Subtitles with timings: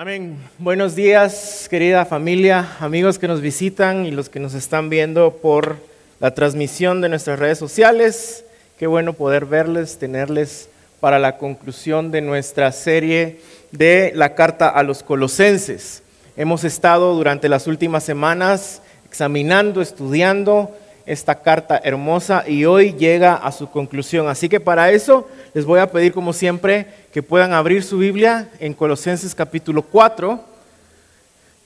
[0.00, 0.38] Amén.
[0.58, 5.78] Buenos días, querida familia, amigos que nos visitan y los que nos están viendo por
[6.20, 8.44] la transmisión de nuestras redes sociales.
[8.78, 10.68] Qué bueno poder verles, tenerles
[11.00, 13.40] para la conclusión de nuestra serie
[13.72, 16.04] de la carta a los colosenses.
[16.36, 23.50] Hemos estado durante las últimas semanas examinando, estudiando esta carta hermosa y hoy llega a
[23.50, 24.28] su conclusión.
[24.28, 25.26] Así que para eso
[25.58, 30.40] les voy a pedir como siempre que puedan abrir su Biblia en Colosenses capítulo 4,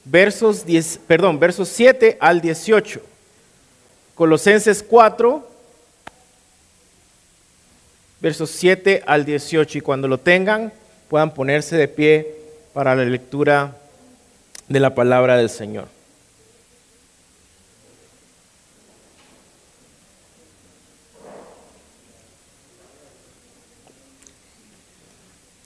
[0.07, 3.03] versos 10, perdón, versos 7 al 18.
[4.15, 5.47] Colosenses 4
[8.23, 10.73] versos 7 al 18 y cuando lo tengan
[11.11, 12.35] puedan ponerse de pie
[12.73, 13.77] para la lectura
[14.69, 15.87] de la palabra del Señor.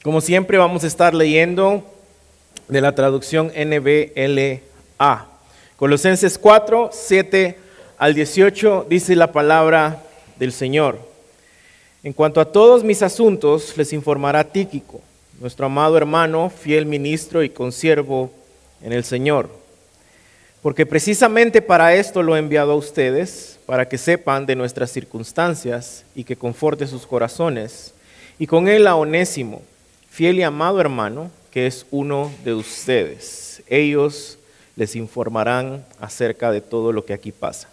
[0.07, 1.83] Como siempre vamos a estar leyendo
[2.69, 5.27] de la traducción NBLA.
[5.75, 7.59] Colosenses 4, 7
[7.99, 10.05] al 18 dice la palabra
[10.39, 11.01] del Señor.
[12.05, 15.01] En cuanto a todos mis asuntos, les informará Tíquico,
[15.41, 18.31] nuestro amado hermano, fiel ministro y consiervo
[18.83, 19.51] en el Señor.
[20.63, 26.05] Porque precisamente para esto lo he enviado a ustedes, para que sepan de nuestras circunstancias
[26.15, 27.93] y que conforte sus corazones.
[28.39, 29.63] Y con él a Onésimo
[30.17, 33.63] fiel y amado hermano, que es uno de ustedes.
[33.67, 34.39] Ellos
[34.75, 37.69] les informarán acerca de todo lo que aquí pasa.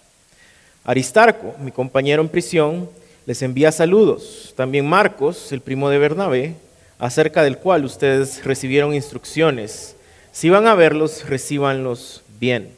[0.83, 2.89] Aristarco, mi compañero en prisión,
[3.25, 4.53] les envía saludos.
[4.57, 6.55] También Marcos, el primo de Bernabé,
[6.99, 9.95] acerca del cual ustedes recibieron instrucciones.
[10.33, 12.75] Si van a verlos, recíbanlos bien.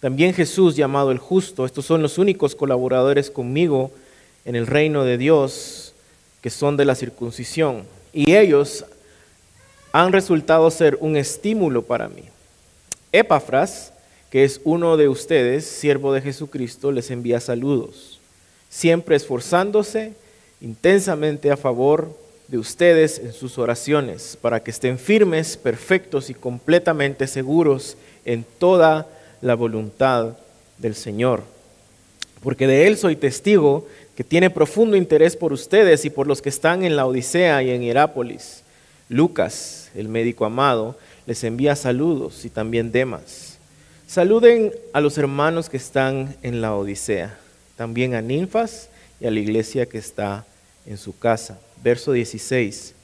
[0.00, 3.90] También Jesús, llamado el justo, estos son los únicos colaboradores conmigo
[4.46, 5.92] en el reino de Dios
[6.40, 8.84] que son de la circuncisión y ellos
[9.92, 12.24] han resultado ser un estímulo para mí.
[13.12, 13.92] Epafras,
[14.28, 18.18] que es uno de ustedes, siervo de Jesucristo, les envía saludos,
[18.68, 20.14] siempre esforzándose
[20.60, 22.12] intensamente a favor
[22.48, 29.06] de ustedes en sus oraciones, para que estén firmes, perfectos y completamente seguros en toda
[29.42, 30.36] la voluntad
[30.78, 31.44] del Señor.
[32.42, 33.86] Porque de Él soy testigo
[34.18, 37.70] que tiene profundo interés por ustedes y por los que están en la Odisea y
[37.70, 38.64] en Hierápolis.
[39.08, 43.58] Lucas, el médico amado, les envía saludos y también Demas.
[44.08, 47.38] Saluden a los hermanos que están en la Odisea,
[47.76, 48.88] también a Ninfas
[49.20, 50.44] y a la iglesia que está
[50.84, 51.60] en su casa.
[51.84, 52.94] Verso 16.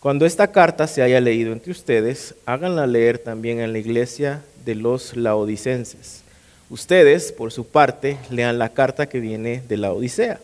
[0.00, 4.74] Cuando esta carta se haya leído entre ustedes, háganla leer también en la iglesia de
[4.74, 6.24] los laodicenses
[6.70, 10.38] Ustedes, por su parte, lean la carta que viene de la Odisea.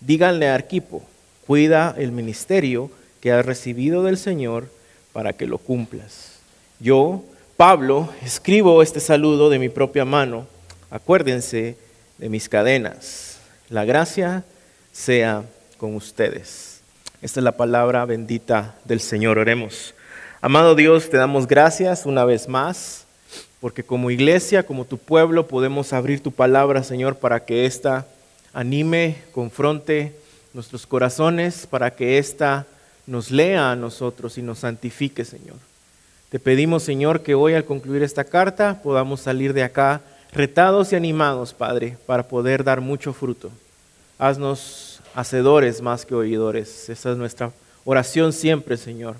[0.00, 1.02] Díganle a Arquipo,
[1.48, 4.68] cuida el ministerio que has recibido del Señor
[5.12, 6.34] para que lo cumplas.
[6.78, 7.24] Yo,
[7.56, 10.46] Pablo, escribo este saludo de mi propia mano.
[10.90, 11.76] Acuérdense
[12.18, 13.38] de mis cadenas.
[13.68, 14.44] La gracia
[14.92, 15.42] sea
[15.76, 16.82] con ustedes.
[17.20, 19.38] Esta es la palabra bendita del Señor.
[19.38, 19.92] Oremos.
[20.40, 23.03] Amado Dios, te damos gracias una vez más
[23.64, 28.06] porque como iglesia, como tu pueblo, podemos abrir tu palabra, Señor, para que ésta
[28.52, 30.14] anime, confronte
[30.52, 32.66] nuestros corazones, para que ésta
[33.06, 35.56] nos lea a nosotros y nos santifique, Señor.
[36.28, 40.02] Te pedimos, Señor, que hoy al concluir esta carta podamos salir de acá
[40.34, 43.50] retados y animados, Padre, para poder dar mucho fruto.
[44.18, 46.90] Haznos hacedores más que oidores.
[46.90, 47.50] Esa es nuestra
[47.86, 49.16] oración siempre, Señor.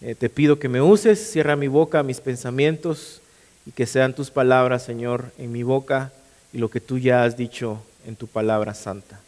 [0.00, 3.20] Eh, te pido que me uses, cierra mi boca, mis pensamientos
[3.66, 6.12] y que sean tus palabras, Señor, en mi boca
[6.52, 9.20] y lo que tú ya has dicho en tu palabra santa.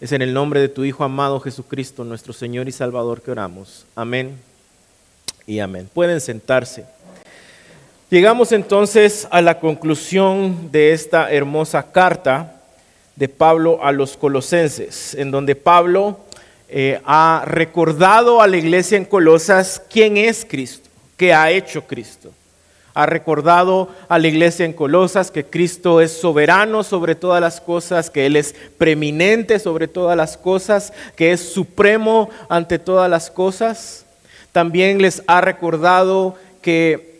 [0.00, 3.86] Es en el nombre de tu Hijo amado Jesucristo, nuestro Señor y Salvador, que oramos.
[3.94, 4.36] Amén
[5.46, 5.88] y amén.
[5.94, 6.84] Pueden sentarse.
[8.10, 12.60] Llegamos entonces a la conclusión de esta hermosa carta
[13.14, 16.18] de Pablo a los colosenses, en donde Pablo
[16.68, 22.32] eh, ha recordado a la iglesia en Colosas quién es Cristo, qué ha hecho Cristo
[22.94, 28.08] ha recordado a la iglesia en Colosas que Cristo es soberano sobre todas las cosas,
[28.08, 34.06] que Él es preeminente sobre todas las cosas, que es supremo ante todas las cosas.
[34.52, 37.13] También les ha recordado que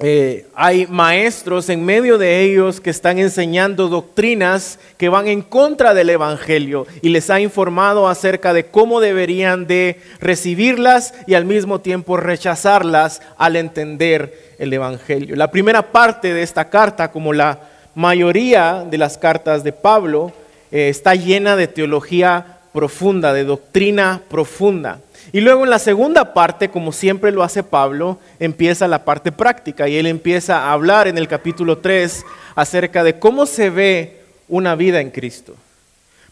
[0.00, 5.92] eh, hay maestros en medio de ellos que están enseñando doctrinas que van en contra
[5.92, 11.80] del Evangelio y les ha informado acerca de cómo deberían de recibirlas y al mismo
[11.80, 15.34] tiempo rechazarlas al entender el Evangelio.
[15.34, 17.58] La primera parte de esta carta, como la
[17.96, 20.32] mayoría de las cartas de Pablo,
[20.70, 25.00] eh, está llena de teología profunda, de doctrina profunda.
[25.32, 29.88] Y luego en la segunda parte, como siempre lo hace Pablo, empieza la parte práctica
[29.88, 34.74] y él empieza a hablar en el capítulo 3 acerca de cómo se ve una
[34.74, 35.54] vida en Cristo.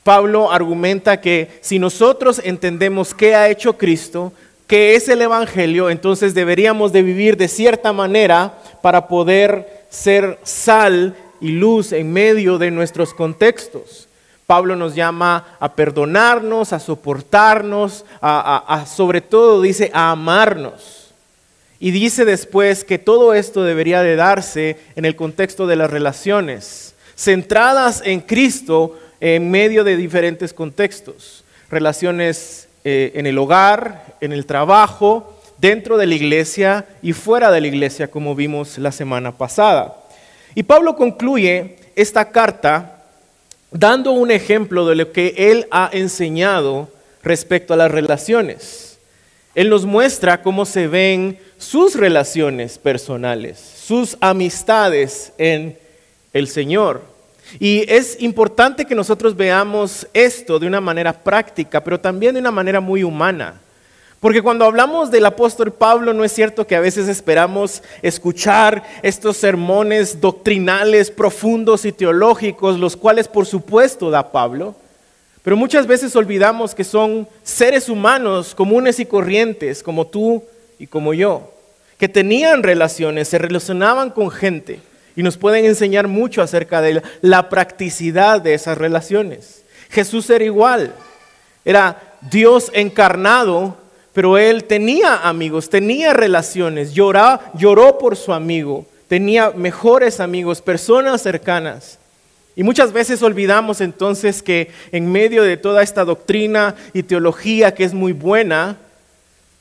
[0.03, 4.33] Pablo argumenta que si nosotros entendemos qué ha hecho Cristo,
[4.67, 11.15] qué es el Evangelio, entonces deberíamos de vivir de cierta manera para poder ser sal
[11.41, 14.06] y luz en medio de nuestros contextos.
[14.47, 21.09] Pablo nos llama a perdonarnos, a soportarnos, a, sobre todo dice a amarnos.
[21.81, 26.95] Y dice después que todo esto debería de darse en el contexto de las relaciones,
[27.17, 31.45] centradas en Cristo en medio de diferentes contextos.
[31.69, 37.61] Relaciones eh, en el hogar, en el trabajo, dentro de la iglesia y fuera de
[37.61, 39.97] la iglesia, como vimos la semana pasada.
[40.55, 42.96] Y Pablo concluye esta carta
[43.71, 46.89] dando un ejemplo de lo que él ha enseñado
[47.23, 48.99] respecto a las relaciones.
[49.55, 55.79] Él nos muestra cómo se ven sus relaciones personales, sus amistades en
[56.33, 57.03] el Señor.
[57.59, 62.51] Y es importante que nosotros veamos esto de una manera práctica, pero también de una
[62.51, 63.61] manera muy humana.
[64.21, 69.37] Porque cuando hablamos del apóstol Pablo, no es cierto que a veces esperamos escuchar estos
[69.37, 74.75] sermones doctrinales profundos y teológicos, los cuales por supuesto da Pablo,
[75.43, 80.43] pero muchas veces olvidamos que son seres humanos comunes y corrientes, como tú
[80.79, 81.53] y como yo,
[81.99, 84.81] que tenían relaciones, se relacionaban con gente
[85.15, 89.63] y nos pueden enseñar mucho acerca de la practicidad de esas relaciones.
[89.89, 90.93] Jesús era igual,
[91.65, 93.77] era Dios encarnado
[94.17, 101.99] pero él tenía amigos, tenía relaciones, lloró, por su amigo, tenía mejores amigos, personas cercanas.
[102.57, 107.85] Y muchas veces olvidamos entonces que en medio de toda esta doctrina y teología que
[107.85, 108.79] es muy buena,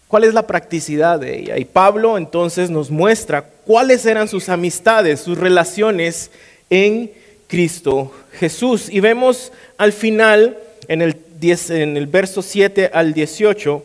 [0.08, 1.58] ¿cuál es la practicidad de ella?
[1.58, 6.32] Y Pablo entonces nos muestra cuáles eran sus amistades, sus relaciones
[6.70, 7.12] en
[7.48, 8.88] Cristo Jesús.
[8.90, 10.58] Y vemos al final,
[10.88, 13.84] en el, en el verso 7 al 18,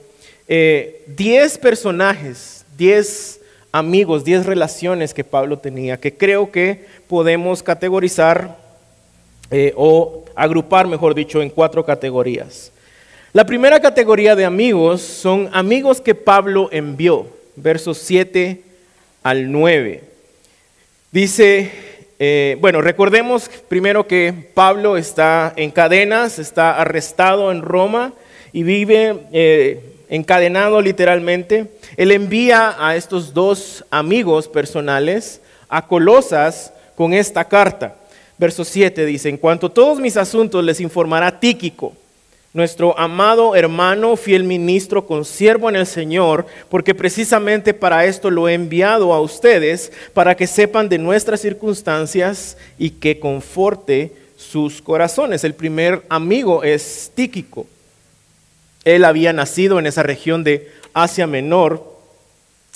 [0.51, 8.59] 10 eh, personajes, 10 amigos, 10 relaciones que Pablo tenía, que creo que podemos categorizar
[9.53, 12.73] eh, o agrupar, mejor dicho, en cuatro categorías.
[13.33, 18.61] La primera categoría de amigos son amigos que Pablo envió, versos 7
[19.23, 20.03] al 9.
[21.13, 21.71] Dice,
[22.19, 28.15] eh, bueno, recordemos primero que Pablo está en cadenas, está arrestado en Roma
[28.53, 29.79] y vive
[30.11, 37.97] encadenado literalmente, él envía a estos dos amigos personales a Colosas con esta carta.
[38.37, 41.95] Verso 7 dice, en cuanto a todos mis asuntos les informará Tíquico,
[42.53, 48.55] nuestro amado hermano, fiel ministro, consiervo en el Señor, porque precisamente para esto lo he
[48.55, 55.45] enviado a ustedes, para que sepan de nuestras circunstancias y que conforte sus corazones.
[55.45, 57.67] El primer amigo es Tíquico.
[58.85, 61.85] Él había nacido en esa región de Asia Menor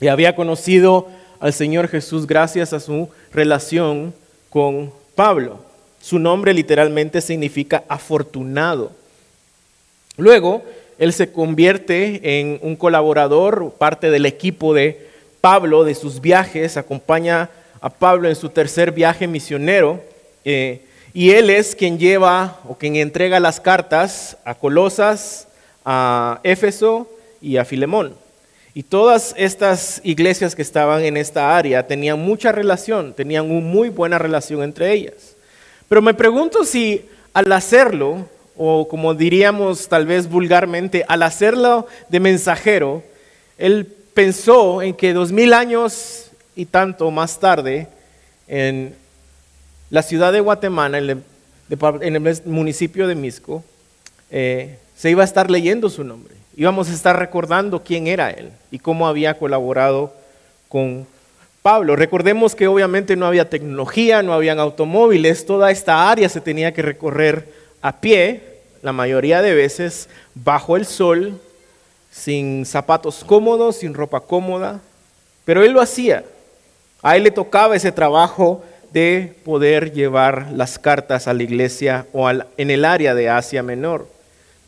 [0.00, 1.08] y había conocido
[1.40, 4.14] al Señor Jesús gracias a su relación
[4.50, 5.58] con Pablo.
[6.00, 8.92] Su nombre literalmente significa afortunado.
[10.16, 10.62] Luego,
[10.98, 15.08] él se convierte en un colaborador, parte del equipo de
[15.40, 17.50] Pablo, de sus viajes, acompaña
[17.80, 20.02] a Pablo en su tercer viaje misionero.
[20.44, 25.48] Eh, y él es quien lleva o quien entrega las cartas a Colosas,
[25.84, 27.08] a Éfeso
[27.41, 28.14] y a Filemón.
[28.74, 33.88] Y todas estas iglesias que estaban en esta área tenían mucha relación, tenían una muy
[33.88, 35.36] buena relación entre ellas.
[35.88, 42.19] Pero me pregunto si al hacerlo, o como diríamos tal vez vulgarmente, al hacerlo de
[42.20, 43.03] mensajero,
[43.58, 47.88] él pensó en que dos mil años y tanto más tarde,
[48.48, 48.94] en
[49.91, 53.62] la ciudad de Guatemala, en el, municipio de Misco,
[54.31, 56.34] eh, se iba a estar leyendo su nombre.
[56.56, 60.13] Íbamos a estar recordando quién era él y cómo había colaborado
[60.69, 61.06] con
[61.63, 61.96] Pablo.
[61.96, 66.82] Recordemos que obviamente no había tecnología, no habían automóviles, toda esta área se tenía que
[66.82, 67.48] recorrer
[67.82, 68.43] a pie,
[68.82, 71.41] la mayoría de veces bajo el sol,
[72.10, 74.81] sin zapatos cómodos, sin ropa cómoda,
[75.44, 76.24] pero él lo hacía.
[77.03, 82.31] A él le tocaba ese trabajo de poder llevar las cartas a la iglesia o
[82.31, 84.13] en el área de Asia Menor.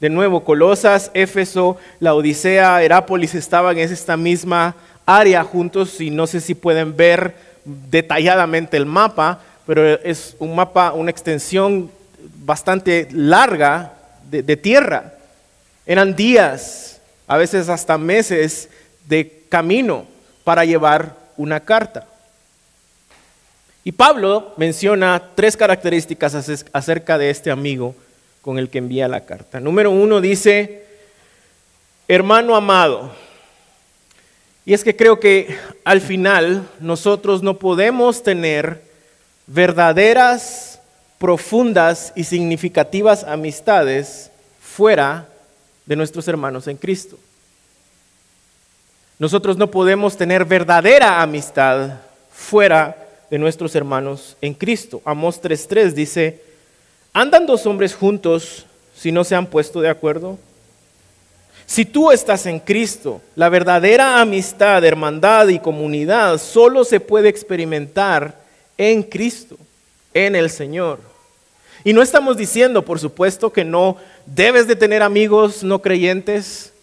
[0.01, 4.77] De nuevo, Colosas, Éfeso, la Odisea, Herápolis estaban en esta misma
[5.07, 7.35] área juntos y no sé si pueden ver
[7.65, 11.91] detalladamente el mapa, pero es un mapa, una extensión
[12.45, 13.95] bastante larga
[14.31, 15.15] de, tierra.
[15.87, 18.69] Eran días a veces hasta meses
[19.09, 20.05] de camino
[20.45, 22.07] para llevar una carta.
[23.83, 26.35] Y Pablo menciona tres características
[26.73, 27.95] acerca de este amigo
[28.47, 29.59] con el que envía la carta.
[29.59, 30.85] Número uno dice,
[32.07, 33.11] hermano amado.
[34.65, 38.83] Y es que creo que al final nosotros no podemos tener
[39.49, 40.79] verdaderas,
[41.19, 45.27] profundas y significativas amistades fuera
[45.85, 47.19] de nuestros hermanos en Cristo.
[49.19, 51.99] Nosotros no podemos tener verdadera amistad
[52.31, 55.03] fuera de nuestros hermanos en Cristo.
[55.05, 56.46] Amos 3.3 dice,
[57.17, 60.39] ¿andan dos hombres juntos si no se han puesto de acuerdo?
[61.65, 68.39] Si tú estás en Cristo, la verdadera amistad, hermandad y comunidad solo se puede experimentar
[68.77, 69.57] en Cristo,
[70.13, 71.01] en el Señor.
[71.85, 73.97] Y no estamos diciendo, por supuesto, que no
[74.27, 76.75] debes de tener amigos no creyentes,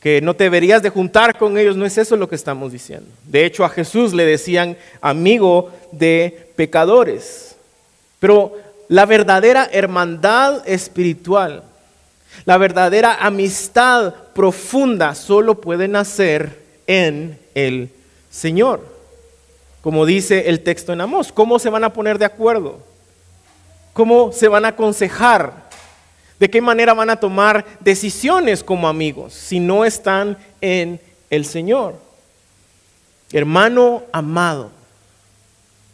[0.00, 3.06] que no te deberías de juntar con ellos, no es eso lo que estamos diciendo.
[3.26, 7.56] De hecho, a Jesús le decían amigo de pecadores.
[8.18, 8.56] Pero
[8.92, 11.62] la verdadera hermandad espiritual,
[12.44, 17.88] la verdadera amistad profunda solo puede nacer en el
[18.30, 18.86] Señor.
[19.80, 22.80] Como dice el texto en Amós, ¿cómo se van a poner de acuerdo?
[23.94, 25.54] ¿Cómo se van a aconsejar?
[26.38, 31.94] ¿De qué manera van a tomar decisiones como amigos si no están en el Señor?
[33.32, 34.70] Hermano amado,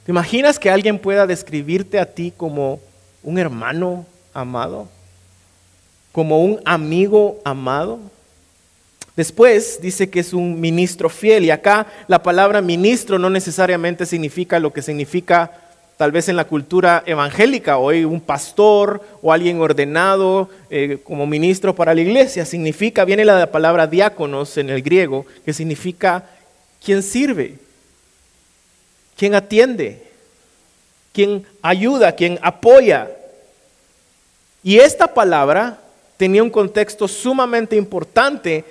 [0.04, 2.87] ¿te imaginas que alguien pueda describirte a ti como
[3.28, 4.88] un hermano amado?
[6.12, 7.98] ¿Como un amigo amado?
[9.16, 14.58] Después dice que es un ministro fiel y acá la palabra ministro no necesariamente significa
[14.58, 15.52] lo que significa
[15.98, 21.74] tal vez en la cultura evangélica, hoy un pastor o alguien ordenado eh, como ministro
[21.74, 26.24] para la iglesia, significa, viene la palabra diáconos en el griego, que significa
[26.82, 27.56] quien sirve,
[29.16, 30.04] quien atiende,
[31.12, 33.10] quien ayuda, quien apoya.
[34.62, 35.80] Y esta palabra
[36.16, 38.64] tenía un contexto sumamente importante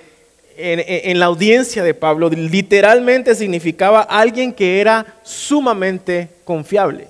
[0.56, 2.28] en, la audiencia de Pablo.
[2.28, 7.06] Literalmente significaba alguien que era sumamente confiable.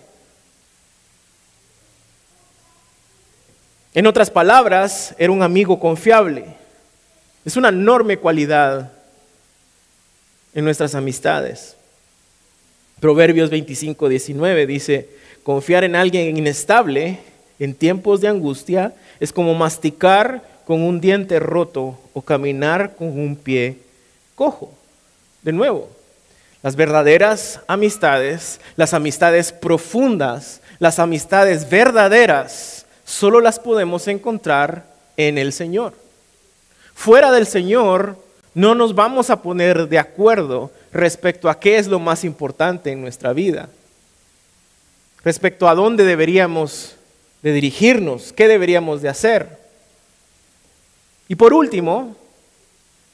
[3.95, 6.45] En otras palabras, era un amigo confiable.
[7.45, 8.93] Es una enorme cualidad
[10.55, 11.77] en nuestras amistades.
[13.01, 15.09] Proverbios 25, 19 dice,
[15.43, 17.19] confiar en alguien inestable
[17.59, 23.37] en tiempos de angustia es como masticar con un diente roto o caminar con un
[23.37, 23.79] pie
[24.35, 24.73] cojo.
[25.43, 25.89] De nuevo,
[26.63, 34.85] las verdaderas amistades, las amistades profundas, las amistades verdaderas, solo las podemos encontrar
[35.17, 35.95] en el Señor.
[36.95, 38.19] Fuera del Señor
[38.55, 43.01] no nos vamos a poner de acuerdo respecto a qué es lo más importante en
[43.01, 43.69] nuestra vida,
[45.25, 46.98] respecto a dónde deberíamos
[47.43, 49.59] de dirigirnos, qué deberíamos de hacer.
[51.29, 52.17] Y por último,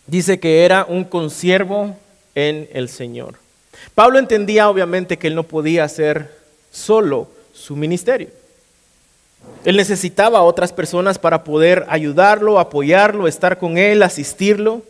[0.07, 1.97] dice que era un consiervo
[2.35, 3.37] en el Señor.
[3.95, 6.38] Pablo entendía obviamente que él no podía hacer
[6.71, 8.28] solo su ministerio.
[9.64, 14.83] Él necesitaba a otras personas para poder ayudarlo, apoyarlo, estar con él, asistirlo.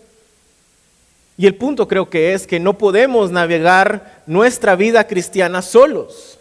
[1.37, 6.34] Y el punto creo que es que no podemos navegar nuestra vida cristiana solos.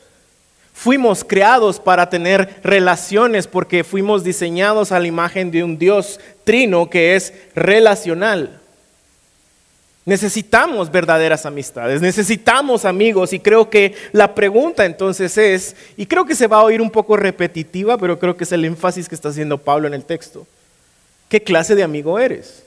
[0.74, 6.90] Fuimos creados para tener relaciones porque fuimos diseñados a la imagen de un Dios trino
[6.90, 8.60] que es relacional.
[10.06, 16.36] Necesitamos verdaderas amistades, necesitamos amigos y creo que la pregunta entonces es, y creo que
[16.36, 19.30] se va a oír un poco repetitiva, pero creo que es el énfasis que está
[19.30, 20.46] haciendo Pablo en el texto.
[21.30, 22.64] ¿Qué clase de amigo eres?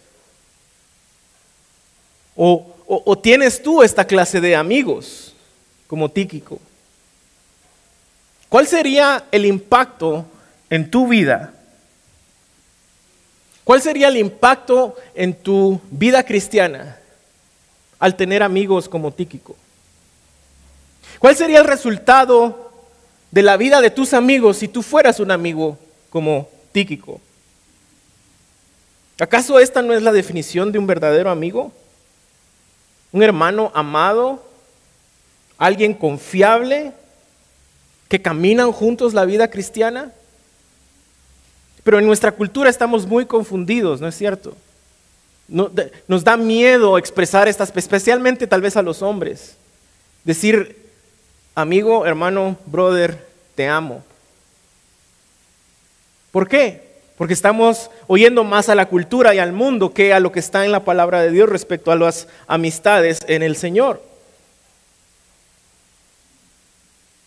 [2.34, 5.34] ¿O, tienes tú esta clase de amigos
[5.86, 6.58] como Tíquico?
[8.48, 10.24] ¿Cuál sería el impacto
[10.70, 11.52] en tu vida?
[13.64, 16.98] ¿Cuál sería el impacto en tu vida cristiana
[17.98, 19.56] al tener amigos como Tíquico?
[21.18, 22.72] ¿Cuál sería el resultado
[23.30, 25.78] de la vida de tus amigos si tú fueras un amigo
[26.10, 27.20] como Tíquico?
[29.18, 31.72] ¿Acaso esta no es la definición de un verdadero amigo?
[33.12, 34.44] ¿Un hermano amado?
[35.58, 36.92] ¿Alguien confiable?
[38.08, 40.12] ¿Que caminan juntos la vida cristiana?
[41.82, 44.56] Pero en nuestra cultura estamos muy confundidos, ¿no es cierto?
[45.48, 49.56] nos da miedo expresar estas, especialmente tal vez a los hombres.
[50.24, 50.90] Decir,
[51.54, 54.02] amigo, hermano, brother, te amo.
[56.32, 56.86] ¿Por qué?
[57.16, 60.64] porque estamos oyendo más a la cultura y al mundo que a lo que está
[60.64, 64.02] en la palabra de Dios respecto a las amistades en el Señor.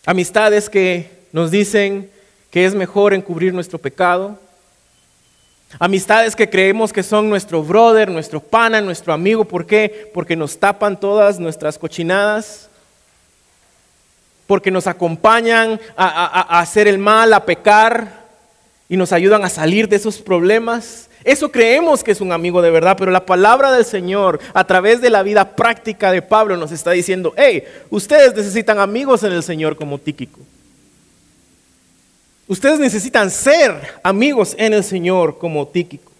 [0.06, 2.10] Amistades que nos dicen
[2.50, 4.38] que es mejor encubrir nuestro pecado.
[5.78, 9.44] Amistades que creemos que son nuestro brother, nuestro pana, nuestro amigo.
[9.44, 10.10] ¿Por qué?
[10.14, 12.70] Porque nos tapan todas nuestras cochinadas.
[14.46, 18.24] Porque nos acompañan a, a hacer el mal, a pecar
[18.88, 21.09] y nos ayudan a salir de esos problemas.
[21.24, 25.00] Eso creemos que es un amigo de verdad, pero la palabra del Señor a través
[25.00, 29.42] de la vida práctica de Pablo nos está diciendo, hey, ustedes necesitan amigos en el
[29.42, 30.40] Señor como Tíquico.
[32.48, 36.10] Ustedes necesitan ser amigos en el Señor como Tíquico.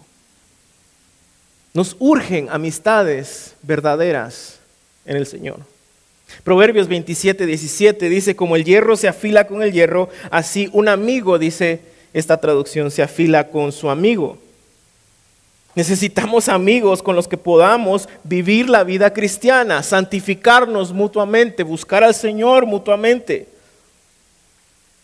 [1.73, 4.59] Nos urgen amistades verdaderas
[5.07, 5.59] en el Señor.
[6.45, 11.39] Proverbios 27, 17 dice, como el hierro se afila con el hierro, así un amigo,
[11.39, 11.81] dice
[12.13, 14.39] esta traducción se afila con su amigo.
[15.75, 22.67] Necesitamos amigos con los que podamos vivir la vida cristiana, santificarnos mutuamente, buscar al Señor
[22.67, 23.47] mutuamente.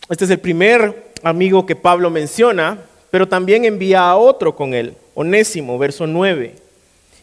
[0.09, 4.95] Este es el primer amigo que Pablo menciona, pero también envía a otro con él,
[5.15, 6.55] Onésimo, verso 9.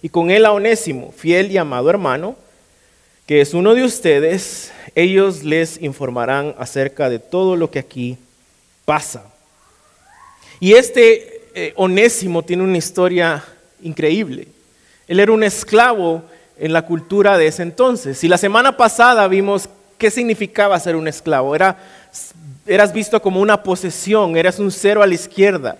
[0.01, 2.37] Y con él a Onésimo, fiel y amado hermano,
[3.27, 8.17] que es uno de ustedes, ellos les informarán acerca de todo lo que aquí
[8.85, 9.25] pasa.
[10.61, 13.43] Y este eh, Onésimo tiene una historia
[13.83, 14.49] increíble.
[15.07, 16.25] Él era un esclavo
[16.59, 18.23] en la cultura de ese entonces.
[18.25, 21.55] Y la semana pasada vimos qué significaba ser un esclavo.
[21.55, 21.77] Era,
[22.67, 25.79] eras visto como una posesión, eras un cero a la izquierda.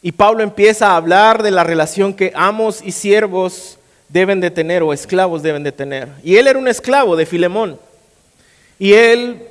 [0.00, 4.82] Y Pablo empieza a hablar de la relación que amos y siervos deben de tener
[4.84, 6.08] o esclavos deben de tener.
[6.22, 7.80] Y él era un esclavo de Filemón.
[8.78, 9.42] Y él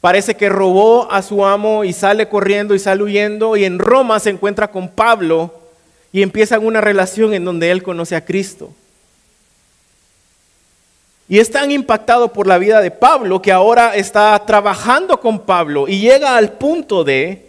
[0.00, 4.20] Parece que robó a su amo y sale corriendo y sale huyendo y en Roma
[4.20, 5.52] se encuentra con Pablo
[6.12, 8.70] y empiezan una relación en donde él conoce a Cristo.
[11.28, 15.86] Y es tan impactado por la vida de Pablo que ahora está trabajando con Pablo
[15.88, 17.46] y llega al punto de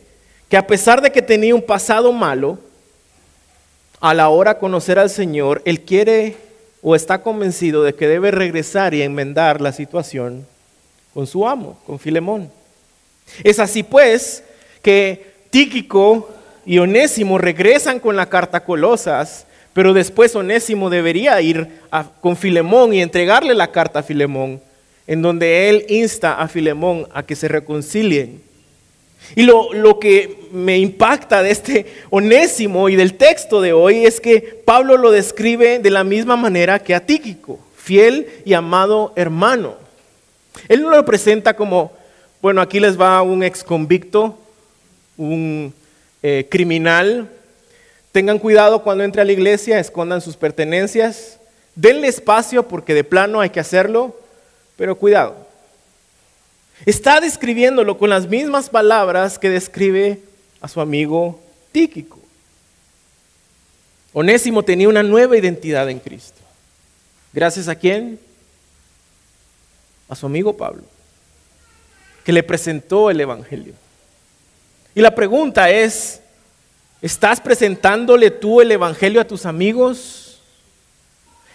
[0.49, 2.57] que a pesar de que tenía un pasado malo,
[4.01, 6.35] a la hora de conocer al Señor, él quiere
[6.81, 10.47] o está convencido de que debe regresar y enmendar la situación
[11.13, 12.51] con su amo, con Filemón.
[13.43, 14.43] Es así pues
[14.81, 16.29] que Tíquico
[16.65, 21.67] y Onésimo regresan con la carta a Colosas, pero después Onésimo debería ir
[22.21, 24.61] con Filemón y entregarle la carta a Filemón,
[25.07, 28.41] en donde él insta a Filemón a que se reconcilien.
[29.35, 34.21] Y lo, lo, que me impacta de este onésimo y del texto de hoy es
[34.21, 39.88] que Pablo lo describe de la misma manera que a Tíquico, fiel y amado hermano.
[40.67, 41.91] Él no lo presenta como,
[42.41, 44.37] bueno, aquí les va un ex convicto,
[45.17, 45.73] un
[46.23, 47.29] eh, criminal.
[48.11, 51.39] Tengan cuidado cuando entre a la iglesia, escondan sus pertenencias.
[51.75, 54.19] Denle espacio porque de plano hay que hacerlo,
[54.75, 55.47] pero cuidado.
[56.85, 60.19] Está describiéndolo con las mismas palabras que describe
[60.61, 61.39] a su amigo
[61.71, 62.19] Tíquico.
[64.13, 66.39] Onésimo tenía una nueva identidad en Cristo.
[67.31, 68.19] ¿Gracias a quién?
[70.09, 70.83] A su amigo Pablo,
[72.25, 73.73] que le presentó el Evangelio.
[74.95, 76.21] Y la pregunta es,
[77.01, 80.41] ¿estás presentándole tú el Evangelio a tus amigos?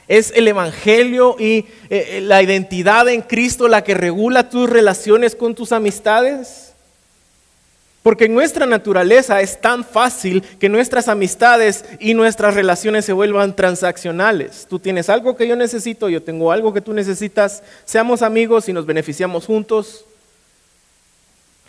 [0.07, 5.35] ¿Es el Evangelio y eh, eh, la identidad en Cristo la que regula tus relaciones
[5.35, 6.74] con tus amistades?
[8.05, 13.57] Porque en nuestra naturaleza es tan fácil que nuestras amistades y nuestras relaciones se vuelvan
[13.57, 14.67] transaccionales.
[14.69, 18.75] Tú tienes algo que yo necesito, yo tengo algo que tú necesitas, seamos amigos y
[18.75, 20.05] nos beneficiamos juntos.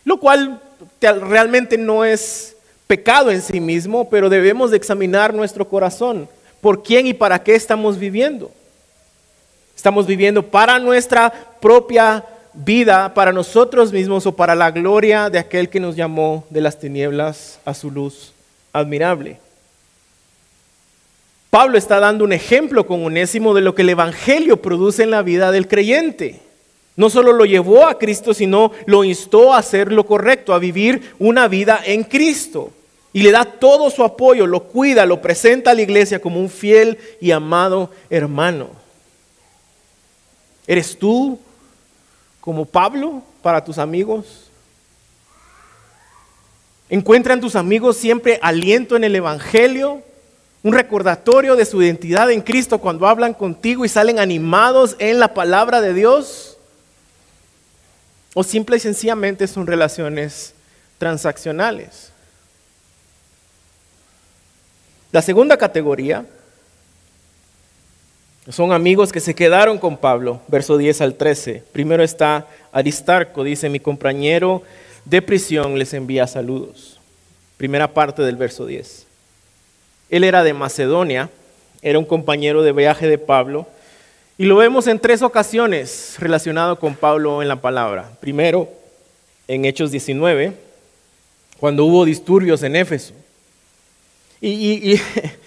[0.04, 0.62] Lo cual
[1.00, 6.28] realmente no es pecado en sí mismo, pero debemos de examinar nuestro corazón.
[6.60, 8.52] ¿Por quién y para qué estamos viviendo?
[9.74, 15.70] ¿Estamos viviendo para nuestra propia vida para nosotros mismos o para la gloria de aquel
[15.70, 18.34] que nos llamó de las tinieblas a su luz
[18.72, 19.40] admirable.
[21.50, 25.22] Pablo está dando un ejemplo con unésimo de lo que el Evangelio produce en la
[25.22, 26.42] vida del creyente.
[26.98, 31.14] No solo lo llevó a Cristo, sino lo instó a hacer lo correcto, a vivir
[31.20, 32.72] una vida en Cristo.
[33.14, 36.50] Y le da todo su apoyo, lo cuida, lo presenta a la iglesia como un
[36.50, 38.70] fiel y amado hermano.
[40.68, 41.40] ¿Eres tú
[42.46, 44.52] como Pablo para tus amigos?
[46.88, 50.04] ¿Encuentran tus amigos siempre aliento en el Evangelio?
[50.62, 55.34] Un recordatorio de su identidad en Cristo cuando hablan contigo y salen animados en la
[55.34, 56.58] palabra de Dios?
[58.36, 60.54] ¿O simple y sencillamente son relaciones
[61.00, 62.12] transaccionales?
[65.12, 66.26] La segunda categoría
[68.50, 71.64] son amigos que se quedaron con Pablo, verso 10 al 13.
[71.72, 74.62] Primero está Aristarco, dice, mi compañero
[75.06, 77.00] de prisión les envía saludos.
[77.58, 79.08] Primera parte del verso 10.
[80.10, 81.30] Él era de Macedonia,
[81.82, 83.68] era un compañero de viaje de Pablo,
[84.38, 88.12] y lo vemos en tres ocasiones relacionado con Pablo en la palabra.
[88.20, 88.70] Primero,
[89.48, 90.54] en Hechos 19,
[91.60, 93.14] cuando hubo disturbios en Éfeso.
[94.42, 95.00] Y,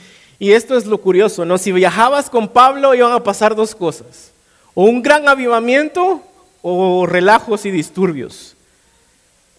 [0.52, 1.58] esto es lo curioso, ¿no?
[1.58, 4.30] Si viajabas con Pablo iban a pasar dos cosas,
[4.74, 6.22] o un gran avivamiento
[6.62, 8.54] o relajos y disturbios.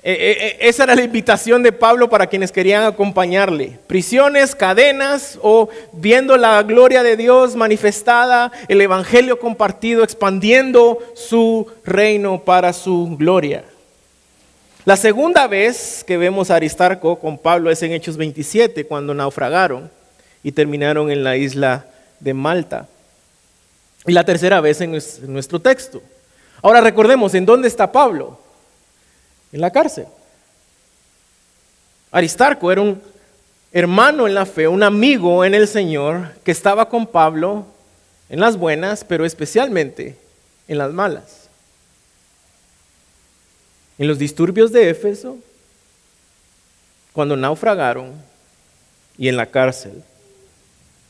[0.01, 3.77] E, e, e, esa era la invitación de Pablo para quienes querían acompañarle.
[3.87, 12.41] Prisiones, cadenas o viendo la gloria de Dios manifestada, el Evangelio compartido, expandiendo su reino
[12.45, 13.65] para su gloria.
[14.85, 19.91] La segunda vez que vemos a Aristarco con Pablo es en Hechos 27, cuando naufragaron
[20.43, 21.85] y terminaron en la isla
[22.19, 22.87] de Malta.
[24.05, 26.01] Y la tercera vez en nuestro texto.
[26.61, 28.39] Ahora recordemos, ¿en dónde está Pablo?
[29.51, 30.05] En la cárcel.
[32.11, 33.01] Aristarco era un
[33.71, 37.65] hermano en la fe, un amigo en el Señor que estaba con Pablo
[38.29, 40.17] en las buenas, pero especialmente
[40.67, 41.39] en las malas
[43.99, 45.37] en los disturbios de Éfeso,
[47.11, 48.13] cuando naufragaron
[49.17, 50.01] y en la cárcel.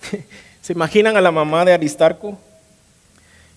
[0.61, 2.37] ¿Se imaginan a la mamá de Aristarco?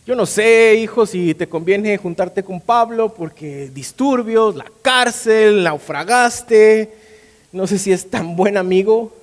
[0.04, 6.92] Yo no sé, hijo, si te conviene juntarte con Pablo porque disturbios, la cárcel, naufragaste.
[7.52, 9.14] No sé si es tan buen amigo,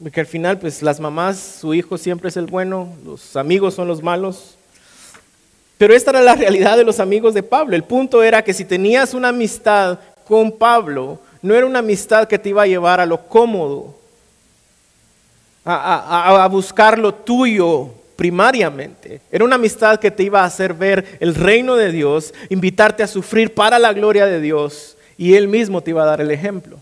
[0.00, 3.88] porque al final, pues las mamás, su hijo siempre es el bueno, los amigos son
[3.88, 4.56] los malos.
[5.78, 7.74] Pero esta era la realidad de los amigos de Pablo.
[7.74, 12.38] El punto era que si tenías una amistad con Pablo, no era una amistad que
[12.38, 13.96] te iba a llevar a lo cómodo,
[15.64, 19.20] a, buscar lo tuyo primariamente.
[19.30, 23.06] Era una amistad que te iba a hacer ver el reino de Dios, invitarte a
[23.06, 26.78] sufrir para la gloria de Dios y Él mismo te iba a dar el ejemplo.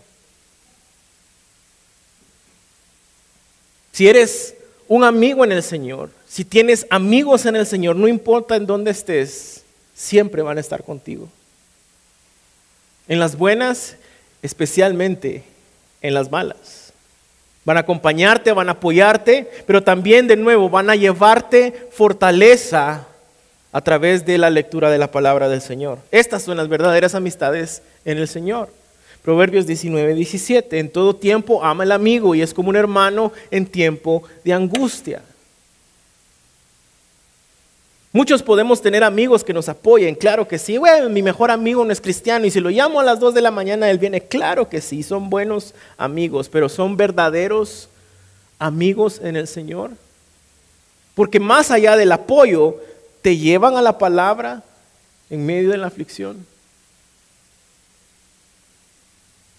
[3.91, 4.55] Si eres
[4.87, 8.91] un amigo en el Señor, si tienes amigos en el Señor, no importa en dónde
[8.91, 9.63] estés,
[9.93, 11.27] siempre van a estar contigo.
[13.07, 13.97] En las buenas,
[14.41, 15.43] especialmente
[16.01, 16.78] en las malas.
[17.65, 23.05] Van a acompañarte, van a apoyarte, pero también de nuevo van a llevarte fortaleza
[23.71, 25.99] a través de la lectura de la palabra del Señor.
[26.11, 28.69] Estas son las verdaderas amistades en el Señor.
[29.21, 30.79] Proverbios 19, 17.
[30.79, 35.21] En todo tiempo ama al amigo y es como un hermano en tiempo de angustia.
[38.11, 40.79] Muchos podemos tener amigos que nos apoyen, claro que sí.
[40.79, 43.41] Bueno, mi mejor amigo no es cristiano y si lo llamo a las 2 de
[43.41, 44.21] la mañana, él viene.
[44.21, 47.87] Claro que sí, son buenos amigos, pero son verdaderos
[48.57, 49.91] amigos en el Señor.
[51.13, 52.77] Porque más allá del apoyo,
[53.21, 54.63] te llevan a la palabra
[55.29, 56.47] en medio de la aflicción.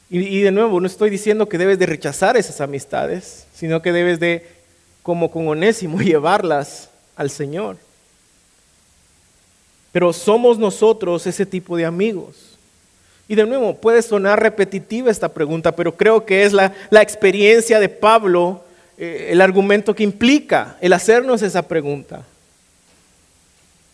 [0.09, 3.93] Y, y de nuevo, no estoy diciendo que debes de rechazar esas amistades, sino que
[3.93, 4.45] debes de,
[5.05, 7.77] como con Onésimo, llevarlas al Señor.
[9.93, 12.51] Pero somos nosotros ese tipo de amigos.
[13.29, 17.89] Y de nuevo, puede sonar repetitiva esta pregunta, pero creo que es la, experiencia de
[17.89, 18.65] Pablo,
[18.99, 22.25] eh, el argumento que implica el hacernos esa pregunta.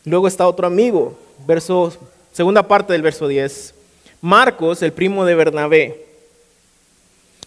[0.04, 1.92] Luego está otro amigo, verso,
[2.32, 3.74] segunda parte del verso 10.
[4.20, 6.06] Marcos, el primo de Bernabé,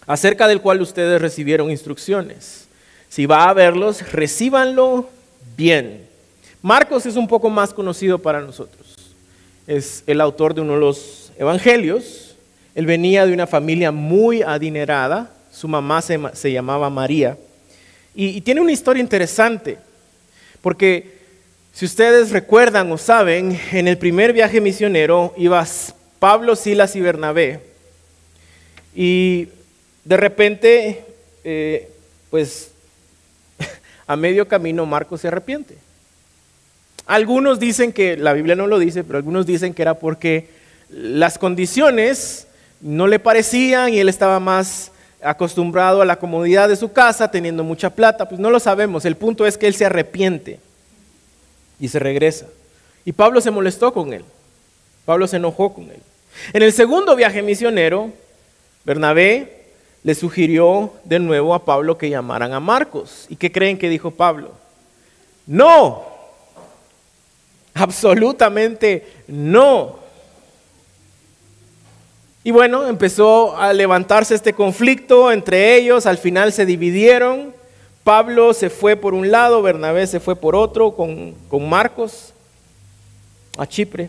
[0.06, 2.68] acerca del cual ustedes recibieron instrucciones.
[3.08, 5.08] Si va a verlos, recíbanlo
[5.56, 6.09] bien
[6.62, 8.94] Marcos es un poco más conocido para nosotros.
[9.66, 12.36] Es el autor de uno de los evangelios.
[12.74, 15.32] Él venía de una familia muy adinerada.
[15.50, 17.38] Su mamá se, llamaba María.
[18.14, 19.78] Y, tiene una historia interesante.
[20.60, 21.18] Porque
[21.72, 25.66] si ustedes recuerdan o saben, en el primer viaje misionero iba
[26.18, 27.60] Pablo, Silas y Bernabé.
[28.94, 29.48] Y
[30.04, 31.04] de repente,
[31.42, 31.88] eh,
[32.28, 32.72] pues
[34.06, 35.78] a medio camino Marcos se arrepiente.
[37.06, 40.48] Algunos dicen que, la Biblia no lo dice, pero algunos dicen que era porque
[40.90, 42.46] las condiciones
[42.80, 47.64] no le parecían y él estaba más acostumbrado a la comodidad de su casa, teniendo
[47.64, 49.04] mucha plata, pues no lo sabemos.
[49.04, 50.58] El punto es que él se arrepiente
[51.78, 52.46] y se regresa.
[53.04, 54.24] Y Pablo se molestó con él.
[55.04, 56.00] Pablo se enojó con él.
[56.52, 58.10] En el segundo viaje misionero,
[58.84, 59.64] Bernabé
[60.02, 63.26] le sugirió de nuevo a Pablo que llamaran a Marcos.
[63.28, 64.52] ¿Y qué creen que dijo Pablo?
[65.46, 66.04] No,
[67.74, 70.00] Absolutamente no.
[72.42, 77.52] Y bueno, empezó a levantarse este conflicto entre ellos, al final se dividieron,
[78.02, 82.32] Pablo se fue por un lado, Bernabé se fue por otro con, con Marcos
[83.58, 84.08] a Chipre.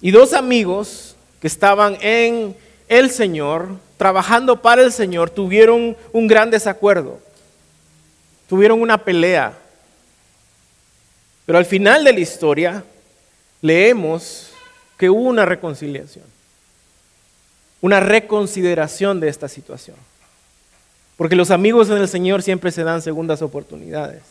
[0.00, 2.56] Y dos amigos que estaban en
[2.88, 7.18] el Señor, trabajando para el Señor, tuvieron un gran desacuerdo.
[8.48, 9.56] Tuvieron una pelea.
[11.46, 12.84] Pero al final de la historia
[13.62, 14.50] leemos
[14.98, 16.24] que hubo una reconciliación,
[17.80, 19.96] una reconsideración de esta situación.
[21.16, 24.22] Porque los amigos en el Señor siempre se dan segundas oportunidades.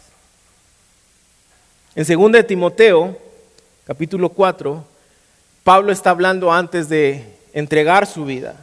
[1.96, 3.18] En 2 de Timoteo,
[3.86, 4.86] capítulo 4,
[5.64, 8.56] Pablo está hablando antes de entregar su vida.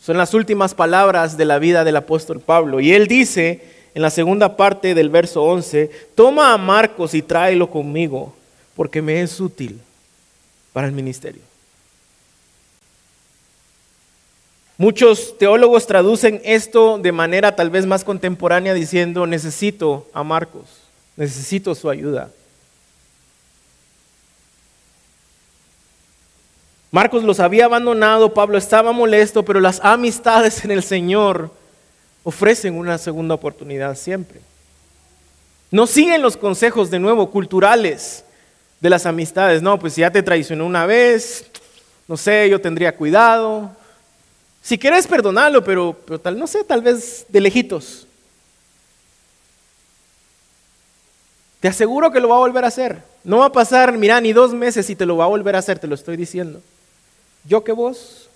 [0.00, 2.80] Son las últimas palabras de la vida del apóstol Pablo.
[2.80, 7.68] Y él dice en la segunda parte del verso 11, toma a Marcos y tráelo
[7.68, 8.32] conmigo,
[8.76, 9.80] porque me es útil
[10.72, 11.42] para el ministerio.
[14.76, 20.66] Muchos teólogos traducen esto de manera tal vez más contemporánea diciendo, necesito a Marcos,
[21.16, 22.30] necesito su ayuda.
[26.92, 31.57] Marcos los había abandonado, Pablo estaba molesto, pero las amistades en el Señor
[32.24, 34.40] ofrecen una segunda oportunidad siempre.
[35.70, 38.24] No siguen los consejos de nuevo culturales
[38.80, 39.62] de las amistades.
[39.62, 41.44] No, pues si ya te traicionó una vez,
[42.06, 43.70] no sé, yo tendría cuidado.
[44.62, 48.06] Si quieres perdonarlo, pero, pero tal, no sé, tal vez de lejitos.
[51.60, 53.02] Te aseguro que lo va a volver a hacer.
[53.24, 55.58] No va a pasar, mira, ni dos meses y te lo va a volver a
[55.58, 56.62] hacer, te lo estoy diciendo.
[57.44, 58.27] Yo que vos.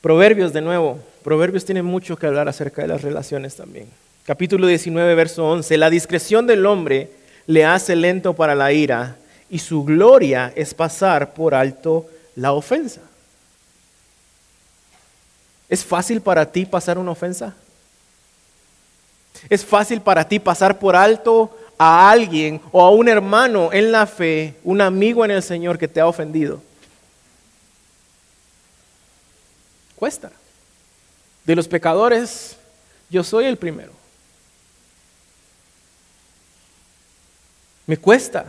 [0.00, 0.98] Proverbios de nuevo.
[1.24, 3.88] Proverbios tiene mucho que hablar acerca de las relaciones también.
[4.24, 5.76] Capítulo 19, verso 11.
[5.76, 7.10] La discreción del hombre
[7.46, 9.16] le hace lento para la ira
[9.50, 12.06] y su gloria es pasar por alto
[12.36, 13.00] la ofensa.
[15.68, 17.54] ¿Es fácil para ti pasar una ofensa?
[19.50, 24.06] ¿Es fácil para ti pasar por alto a alguien o a un hermano en la
[24.06, 26.60] fe, un amigo en el Señor que te ha ofendido.
[29.98, 30.30] Cuesta.
[31.44, 32.56] De los pecadores,
[33.10, 33.92] yo soy el primero.
[37.84, 38.46] Me cuesta.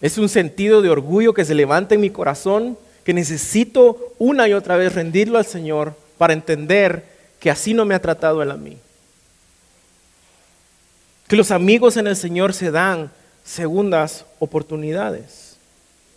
[0.00, 4.54] Es un sentido de orgullo que se levanta en mi corazón, que necesito una y
[4.54, 7.04] otra vez rendirlo al Señor para entender
[7.38, 8.78] que así no me ha tratado Él a mí.
[11.28, 13.12] Que los amigos en el Señor se dan
[13.44, 15.53] segundas oportunidades.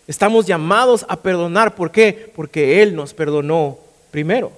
[0.08, 1.74] Estamos llamados a perdonar.
[1.74, 2.32] ¿Por qué?
[2.34, 3.78] Porque Él nos perdonó
[4.10, 4.50] primero.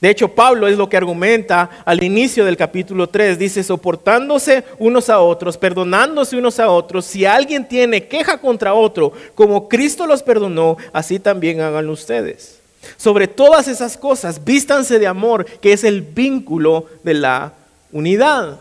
[0.00, 3.38] De hecho, Pablo es lo que argumenta al inicio del capítulo 3.
[3.38, 7.06] Dice, soportándose unos a otros, perdonándose unos a otros.
[7.06, 12.60] Si alguien tiene queja contra otro, como Cristo los perdonó, así también hagan ustedes.
[12.98, 17.54] Sobre todas esas cosas, vístanse de amor, que es el vínculo de la
[17.90, 18.60] unidad.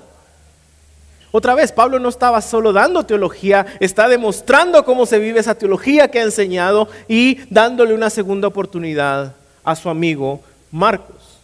[1.37, 6.07] Otra vez, Pablo no estaba solo dando teología, está demostrando cómo se vive esa teología
[6.07, 10.39] que ha enseñado y dándole una segunda oportunidad a su amigo
[10.71, 11.41] Marcos.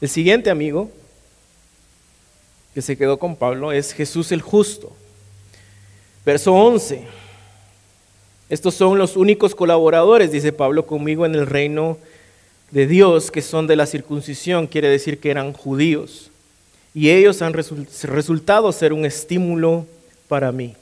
[0.00, 0.90] El siguiente amigo
[2.74, 4.96] que se quedó con Pablo es Jesús el justo.
[6.24, 7.25] Verso 11.
[8.48, 11.98] Estos son los únicos colaboradores, dice Pablo, conmigo en el reino
[12.70, 16.30] de Dios, que son de la circuncisión, quiere decir que eran judíos.
[16.94, 19.86] Y ellos han resultado ser un estímulo
[20.28, 20.74] para mí.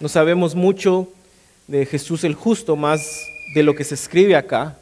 [0.00, 1.08] No sabemos mucho
[1.68, 3.24] de Jesús el justo, más
[3.54, 4.76] de lo que se escribe acá,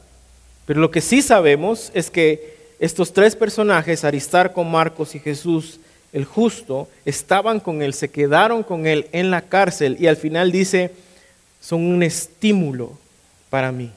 [0.67, 5.79] pero lo que sí sabemos es que estos tres personajes, Aristarco, Marcos y Jesús
[6.13, 10.51] el justo, estaban con él, se quedaron con él en la cárcel y al final
[10.51, 10.91] dice,
[11.61, 12.99] son un estímulo
[13.51, 13.93] para mí.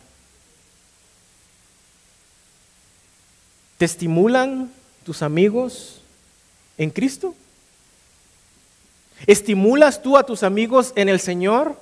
[3.78, 4.71] ¿Te estimulan
[5.04, 6.02] tus amigos
[6.78, 7.36] en Cristo?
[9.26, 11.78] ¿Estimulas tú a tus amigos en el Señor?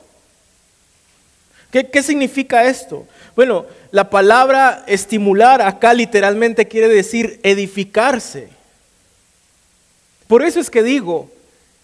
[1.72, 3.08] ¿Qué, ¿Qué, significa esto?
[3.36, 8.50] Bueno, la palabra estimular acá literalmente quiere decir edificarse.
[10.28, 11.32] Por eso es que digo,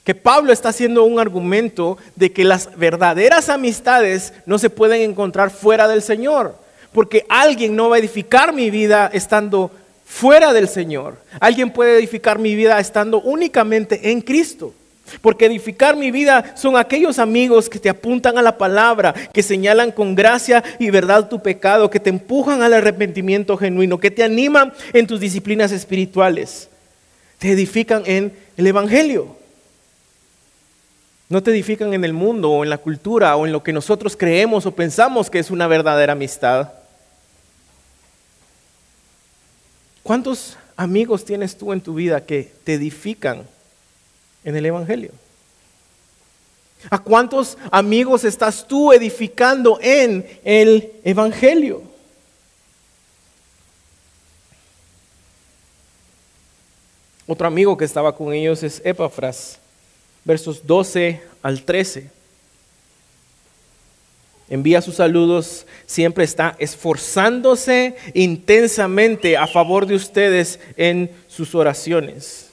[0.08, 5.50] que Pablo está haciendo un argumento de que las verdaderas amistades no se pueden encontrar
[5.50, 6.56] fuera del Señor,
[6.94, 9.70] porque alguien no va a edificar mi vida estando
[10.06, 11.18] fuera del Señor.
[11.42, 14.74] Alguien puede edificar mi vida estando únicamente en Cristo.
[15.20, 19.92] Porque edificar mi vida son aquellos amigos que te apuntan a la palabra, que señalan
[19.92, 24.72] con gracia y verdad tu pecado, que te empujan al arrepentimiento genuino, que te animan
[24.94, 26.70] en tus disciplinas espirituales.
[27.40, 29.36] Te edifican en el Evangelio.
[31.30, 34.16] No te edifican en el mundo o en la cultura o en lo que nosotros
[34.16, 36.72] creemos o pensamos que es una verdadera amistad.
[40.04, 43.46] ¿Cuántos amigos tienes tú en tu vida que te edifican
[44.46, 45.12] en el Evangelio?
[46.90, 51.82] ¿A cuántos amigos estás tú edificando en el Evangelio?
[57.28, 59.60] Otro amigo que estaba con ellos es Epafras,
[60.28, 62.10] versos 12 al 13.
[64.50, 72.50] Envía sus saludos, siempre está esforzándose intensamente a favor de ustedes en sus oraciones.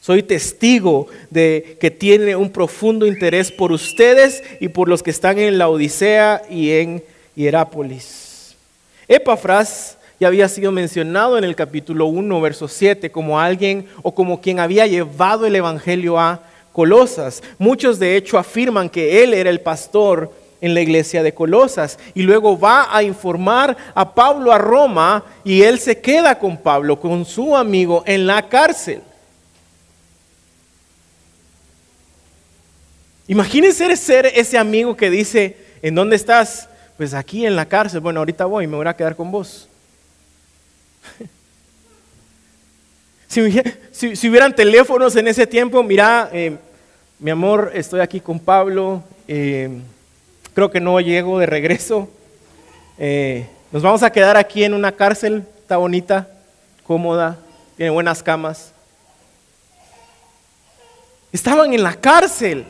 [0.00, 5.38] Soy testigo de que tiene un profundo interés por ustedes y por los que están
[5.38, 7.02] en la Odisea y en
[7.34, 8.56] Hierápolis.
[9.08, 14.42] Epafras ya había sido mencionado en el capítulo 1, verso 7, como alguien o como
[14.42, 16.42] quien había llevado el Evangelio a
[16.74, 17.40] Colosas.
[17.56, 22.22] Muchos de hecho afirman que él era el pastor en la iglesia de Colosas y
[22.22, 27.24] luego va a informar a Pablo a Roma y él se queda con Pablo, con
[27.24, 29.02] su amigo, en la cárcel.
[33.28, 36.68] Imagínense ser ese amigo que dice, ¿en dónde estás?
[36.96, 38.00] Pues aquí en la cárcel.
[38.00, 39.68] Bueno, ahorita voy, me voy a quedar con vos.
[43.90, 46.56] Si, hubieran teléfonos en ese tiempo, mira, eh,
[47.18, 49.70] mi amor, estoy aquí con Pablo, eh,
[50.54, 52.08] creo que no llego de regreso.
[52.96, 56.28] Eh, nos vamos a quedar aquí en una cárcel, está bonita,
[56.86, 57.36] cómoda,
[57.76, 58.72] tiene buenas camas.
[61.32, 62.64] Estaban en la cárcel.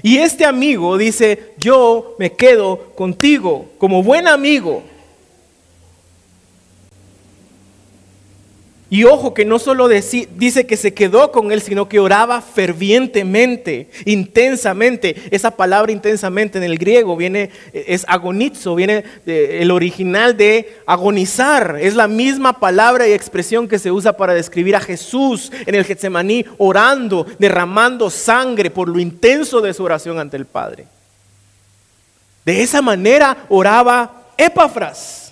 [0.00, 4.84] Y este amigo dice, yo me quedo contigo como buen amigo.
[8.94, 13.88] Y ojo que no solo dice que se quedó con él, sino que oraba fervientemente,
[14.04, 15.16] intensamente.
[15.32, 21.76] Esa palabra intensamente en el griego viene, es agonizo, viene el original de agonizar.
[21.80, 25.84] Es la misma palabra y expresión que se usa para describir a Jesús en el
[25.84, 30.86] Getsemaní orando, derramando sangre por lo intenso de su oración ante el Padre.
[32.44, 35.23] De esa manera oraba Epafras.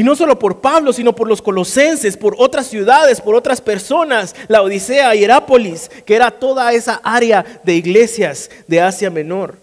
[0.00, 4.34] Y no solo por Pablo, sino por los colosenses, por otras ciudades, por otras personas,
[4.48, 9.56] la Odisea, Hierápolis, que era toda esa área de iglesias de Asia Menor.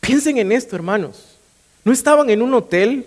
[0.00, 1.38] Piensen en esto, hermanos.
[1.84, 3.06] ¿No estaban en un hotel?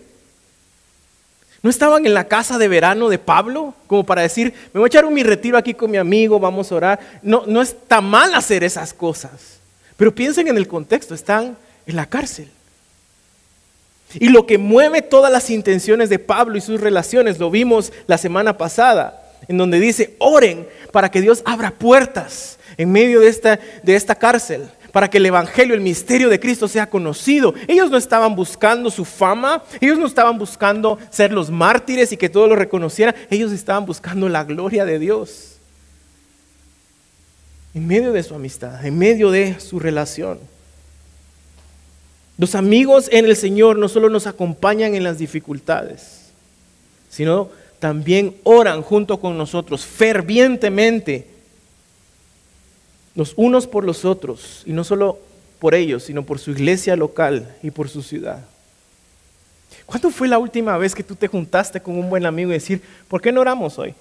[1.62, 3.76] ¿No estaban en la casa de verano de Pablo?
[3.86, 6.72] Como para decir, me voy a echar un mi retiro aquí con mi amigo, vamos
[6.72, 7.00] a orar.
[7.22, 9.60] No, no está mal hacer esas cosas.
[9.96, 12.50] Pero piensen en el contexto, están en la cárcel.
[14.14, 18.18] Y lo que mueve todas las intenciones de Pablo y sus relaciones, lo vimos la
[18.18, 23.60] semana pasada, en donde dice, oren para que Dios abra puertas en medio de esta,
[23.84, 27.54] de esta cárcel, para que el Evangelio, el misterio de Cristo sea conocido.
[27.68, 32.30] Ellos no estaban buscando su fama, ellos no estaban buscando ser los mártires y que
[32.30, 35.58] todos lo reconocieran, ellos estaban buscando la gloria de Dios.
[37.74, 40.40] En medio de su amistad, en medio de su relación.
[42.38, 46.32] Los amigos en el Señor no solo nos acompañan en las dificultades,
[47.10, 51.28] sino también oran junto con nosotros fervientemente,
[53.16, 55.20] los unos por los otros, y no solo
[55.60, 58.44] por ellos, sino por su iglesia local y por su ciudad.
[59.86, 62.82] ¿Cuándo fue la última vez que tú te juntaste con un buen amigo y decir,
[63.08, 63.96] ¿por qué no oramos hoy?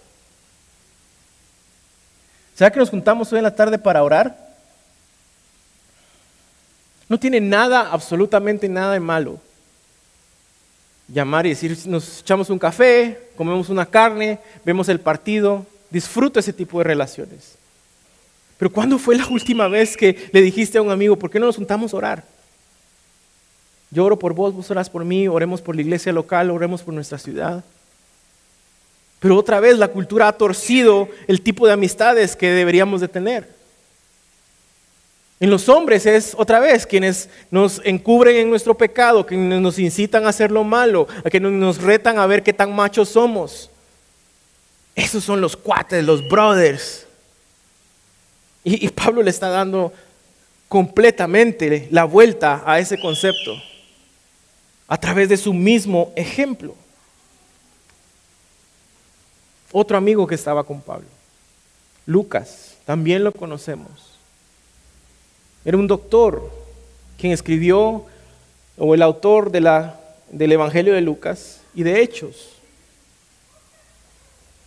[2.55, 4.44] ¿Será que nos juntamos hoy en la tarde para orar?
[7.09, 9.39] No tiene nada, absolutamente nada de malo.
[11.09, 16.53] Llamar y decir, nos echamos un café, comemos una carne, vemos el partido, disfruto ese
[16.53, 17.57] tipo de relaciones.
[18.57, 21.47] Pero ¿cuándo fue la última vez que le dijiste a un amigo, ¿por qué no
[21.47, 22.25] nos juntamos a orar?
[23.91, 26.95] Yo oro por vos, vos orás por mí, oremos por la iglesia local, oremos por
[26.95, 27.63] nuestra ciudad.
[29.21, 33.49] Pero otra vez la cultura ha torcido el tipo de amistades que deberíamos de tener.
[35.45, 40.25] En los hombres es otra vez quienes nos encubren en nuestro pecado, quienes nos incitan
[40.25, 43.69] a hacer lo malo, a que nos retan a ver qué tan machos somos.
[44.95, 47.07] Esos son los cuates, los brothers.
[48.65, 49.93] Y, y Pablo le está dando
[50.67, 53.53] completamente la vuelta a ese concepto
[54.89, 56.75] a través de su mismo ejemplo.
[59.73, 61.09] Otro amigo que estaba con Pablo,
[62.07, 64.14] Lucas, también lo conocemos.
[65.65, 66.51] Era un doctor
[67.19, 68.05] quien escribió,
[68.77, 70.01] o el autor de la,
[70.31, 72.51] del Evangelio de Lucas y de Hechos.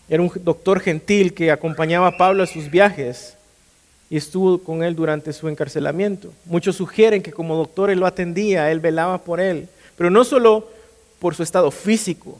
[0.10, 3.36] Era un doctor gentil que acompañaba a Pablo a sus viajes
[4.10, 6.32] y estuvo con él durante su encarcelamiento.
[6.46, 9.68] Muchos sugieren que como doctor él lo atendía, él velaba por él,
[9.98, 10.70] pero no solo
[11.20, 12.40] por su estado físico,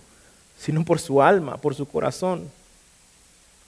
[0.58, 2.50] sino por su alma, por su corazón.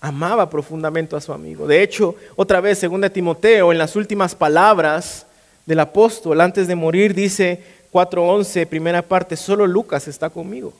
[0.02, 1.68] Amaba profundamente a su amigo.
[1.68, 5.26] De hecho, otra vez, según Timoteo, en las últimas palabras
[5.66, 10.74] del apóstol, antes de morir, dice 4.11, primera parte, solo Lucas está conmigo.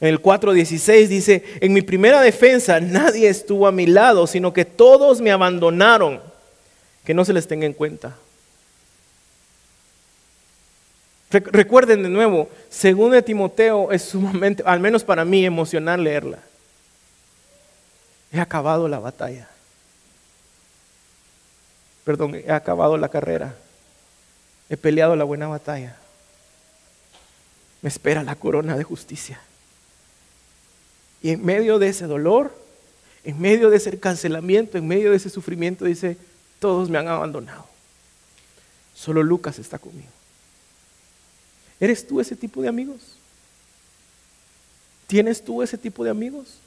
[0.00, 4.64] En el 4.16 dice, en mi primera defensa nadie estuvo a mi lado, sino que
[4.64, 6.20] todos me abandonaron.
[7.04, 8.16] Que no se les tenga en cuenta.
[11.30, 16.38] Recuerden de nuevo, según de Timoteo es sumamente, al menos para mí, emocional leerla.
[18.32, 19.48] He acabado la batalla.
[22.04, 23.54] Perdón, he acabado la carrera.
[24.68, 25.96] He peleado la buena batalla.
[27.82, 29.40] Me espera la corona de justicia.
[31.22, 32.52] Y en medio de ese dolor,
[33.22, 36.16] en medio de ese cancelamiento, en medio de ese sufrimiento, dice,
[36.58, 37.66] todos me han abandonado.
[38.94, 40.19] Solo Lucas está conmigo.
[41.80, 43.00] ¿Eres tú ese tipo de amigos?
[45.06, 46.58] ¿Tienes tú ese tipo de amigos?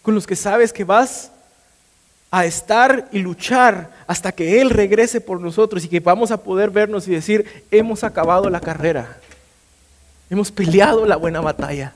[0.00, 1.32] Con los que sabes que vas
[2.30, 6.70] a estar y luchar hasta que Él regrese por nosotros y que vamos a poder
[6.70, 9.18] vernos y decir, hemos acabado la carrera.
[10.30, 11.94] Hemos peleado la buena batalla.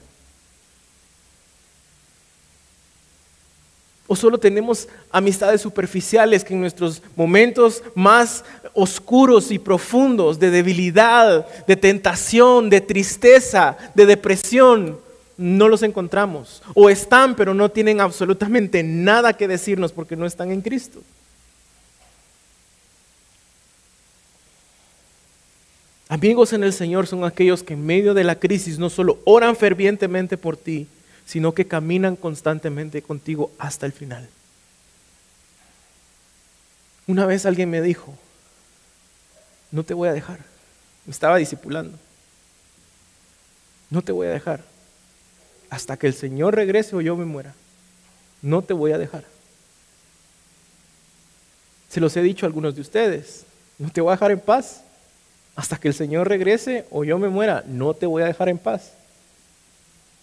[4.13, 8.45] O solo tenemos amistades superficiales que en nuestros momentos más
[8.75, 14.99] oscuros y profundos de debilidad, de tentación, de tristeza, de depresión,
[15.39, 16.63] no los encontramos.
[16.75, 21.01] O están, pero no tienen absolutamente nada que decirnos porque no están en Cristo.
[26.11, 29.57] Amigos en el Señor son aquellos que en medio de la crisis no solo oran
[29.57, 30.87] fervientemente por ti,
[31.33, 34.29] sino que caminan constantemente contigo hasta el final.
[37.07, 38.15] Una vez alguien me dijo,
[39.71, 40.41] no te voy a dejar,
[41.07, 41.99] me estaba discipulando,
[43.89, 44.63] no te voy a dejar
[45.71, 47.55] hasta que el Señor regrese o yo me muera,
[48.43, 49.25] no te voy a dejar.
[51.89, 53.47] Se los he dicho a algunos de ustedes,
[53.79, 54.83] no te voy a dejar en paz
[55.57, 58.59] hasta que el Señor regrese o yo me muera, no te voy a dejar en
[58.59, 58.93] paz.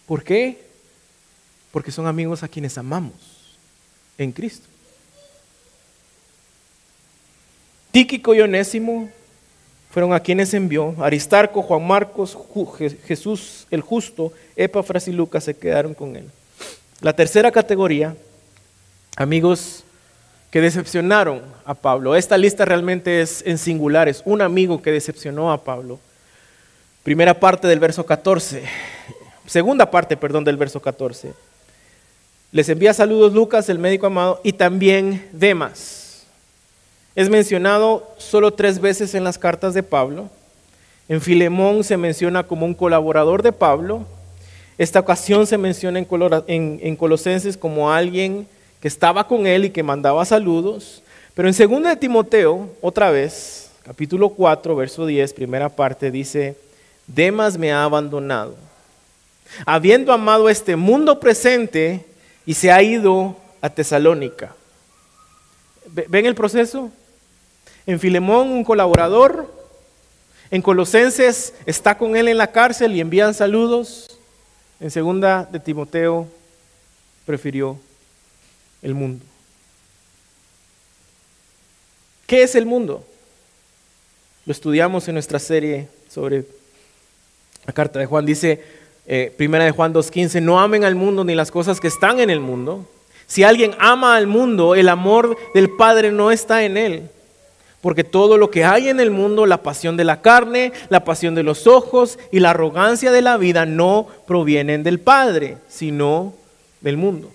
[0.06, 0.69] ¿Por qué?
[1.72, 3.14] Porque son amigos a quienes amamos
[4.18, 4.68] en Cristo.
[7.90, 9.08] Tíquico y Onésimo
[9.90, 10.94] fueron a quienes envió.
[11.00, 12.36] Aristarco, Juan Marcos,
[13.06, 16.30] Jesús el justo, Epafras y Lucas se quedaron con él.
[17.00, 18.14] La tercera categoría,
[19.16, 19.84] amigos
[20.50, 22.16] que decepcionaron a Pablo.
[22.16, 25.98] Esta lista realmente es en singular, es un amigo que decepcionó a Pablo.
[27.02, 28.62] Primera parte del verso 14,
[29.46, 31.32] segunda parte, perdón, del verso 14.
[32.52, 36.24] Les envía saludos Lucas, el médico amado, y también Demas.
[37.14, 40.28] Es mencionado solo tres veces en las cartas de Pablo.
[41.08, 44.04] En Filemón se menciona como un colaborador de Pablo.
[44.78, 48.48] Esta ocasión se menciona en, en Colosenses como alguien
[48.80, 51.02] que estaba con él y que mandaba saludos.
[51.34, 56.56] Pero en 2 de Timoteo, otra vez, capítulo 4, verso 10, primera parte, dice,
[57.06, 58.56] Demas me ha abandonado,
[59.66, 62.09] habiendo amado este mundo presente
[62.46, 64.54] y se ha ido a Tesalónica.
[65.86, 66.90] ¿Ven el proceso?
[67.86, 69.52] En Filemón, un colaborador.
[70.50, 74.18] En Colosenses está con él en la cárcel y envían saludos.
[74.80, 76.28] En segunda de Timoteo
[77.26, 77.78] prefirió
[78.82, 79.24] el mundo.
[82.26, 83.04] ¿Qué es el mundo?
[84.46, 86.44] Lo estudiamos en nuestra serie sobre
[87.66, 88.24] la carta de Juan.
[88.24, 88.64] Dice,
[89.06, 92.30] eh, primera de Juan 2.15, no amen al mundo ni las cosas que están en
[92.30, 92.86] el mundo.
[93.26, 97.10] Si alguien ama al mundo, el amor del Padre no está en él.
[97.80, 101.34] Porque todo lo que hay en el mundo, la pasión de la carne, la pasión
[101.34, 106.34] de los ojos y la arrogancia de la vida no provienen del Padre, sino
[106.80, 107.30] del mundo.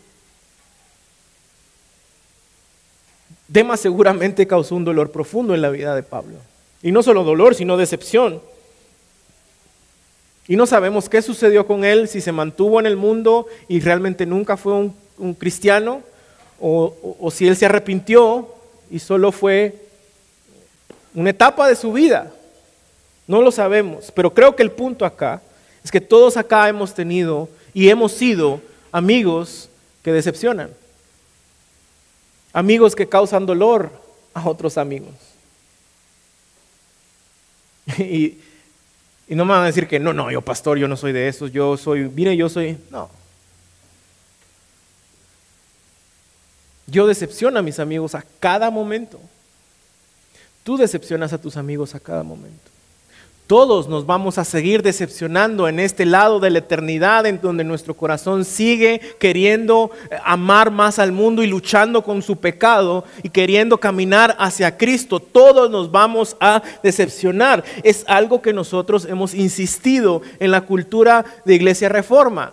[3.48, 6.38] Demas seguramente causó un dolor profundo en la vida de Pablo.
[6.84, 8.42] Y no solo dolor, sino decepción.
[10.48, 14.26] Y no sabemos qué sucedió con él, si se mantuvo en el mundo y realmente
[14.26, 14.74] nunca fue
[15.18, 16.02] un, cristiano,
[16.60, 18.48] o, si él se arrepintió
[18.92, 19.76] y solo fue
[21.14, 22.32] una etapa de su vida.
[23.28, 25.42] No lo sabemos, pero creo que el punto acá
[25.84, 29.70] es que todos acá hemos tenido y hemos sido amigos
[30.04, 30.70] que decepcionan
[32.56, 33.92] amigos que causan dolor
[34.34, 35.14] a otros amigos.
[38.00, 38.40] Y
[39.28, 41.28] Y no me van a decir que no, no, yo pastor, yo no soy de
[41.28, 43.10] esos, yo soy, mire, yo soy, no.
[46.88, 49.20] Yo decepciono a mis amigos a cada momento.
[50.64, 52.75] Tú decepcionas a tus amigos a cada momento.
[53.48, 57.94] Todos nos vamos a seguir decepcionando en este lado de la eternidad en donde nuestro
[57.94, 63.78] corazón sigue queriendo eh, amar más al mundo y luchando con su pecado y queriendo
[63.78, 65.20] caminar hacia Cristo.
[65.20, 67.64] Todos nos vamos a decepcionar.
[67.84, 72.52] Es algo que nosotros hemos insistido en la cultura de Iglesia Reforma.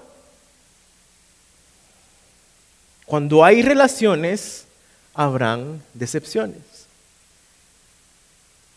[3.07, 4.67] Cuando hay relaciones,
[5.15, 6.61] habrán decepciones.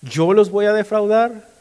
[0.01, 1.54] Yo los voy a defraudar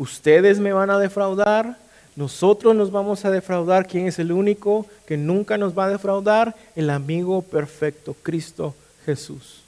[0.00, 1.76] ustedes me van a defraudar,
[2.16, 3.86] nosotros nos vamos a defraudar.
[3.86, 6.56] ¿Quién es el único que nunca nos va a defraudar?
[6.74, 8.74] El amigo perfecto, Cristo
[9.04, 9.60] Jesús.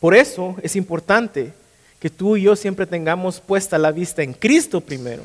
[0.00, 1.52] Por eso es importante
[2.00, 5.22] que tú y yo siempre tengamos puesta la vista en Cristo primero.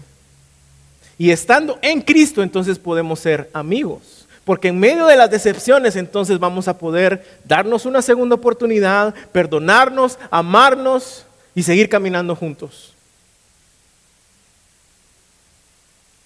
[1.17, 4.16] Y estando en Cristo, entonces podemos ser amigos.
[4.47, 10.17] Porque en medio de las decepciones entonces vamos a poder darnos una segunda oportunidad, perdonarnos,
[10.31, 12.93] amarnos y seguir caminando juntos.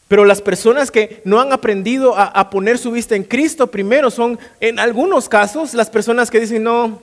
[0.07, 4.37] Pero las personas que no han aprendido a, poner su vista en Cristo primero son,
[4.59, 7.01] en algunos casos, las personas que dicen, no,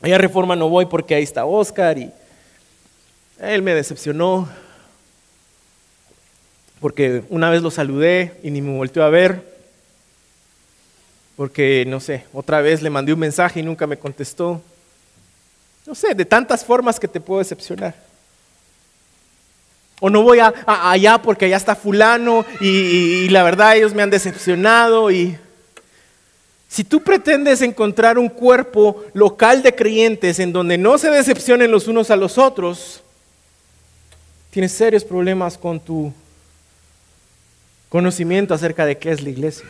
[0.00, 2.10] a reforma no voy porque ahí está Oscar y
[3.38, 4.48] él me decepcionó.
[6.80, 9.47] Porque una vez lo saludé y ni me volteó a ver
[11.38, 14.60] porque, no sé, otra vez le mandé un mensaje y nunca me contestó.
[15.86, 17.94] No sé, de tantas formas que te puedo decepcionar.
[20.00, 24.10] O no voy a, allá porque allá está fulano y, la verdad ellos me han
[24.10, 25.12] decepcionado.
[25.12, 25.38] Y
[26.68, 31.86] si tú pretendes encontrar un cuerpo local de creyentes en donde no se decepcionen los
[31.86, 33.00] unos a los otros,
[34.50, 36.12] tienes serios problemas con tu
[37.88, 39.66] conocimiento acerca de qué es la iglesia.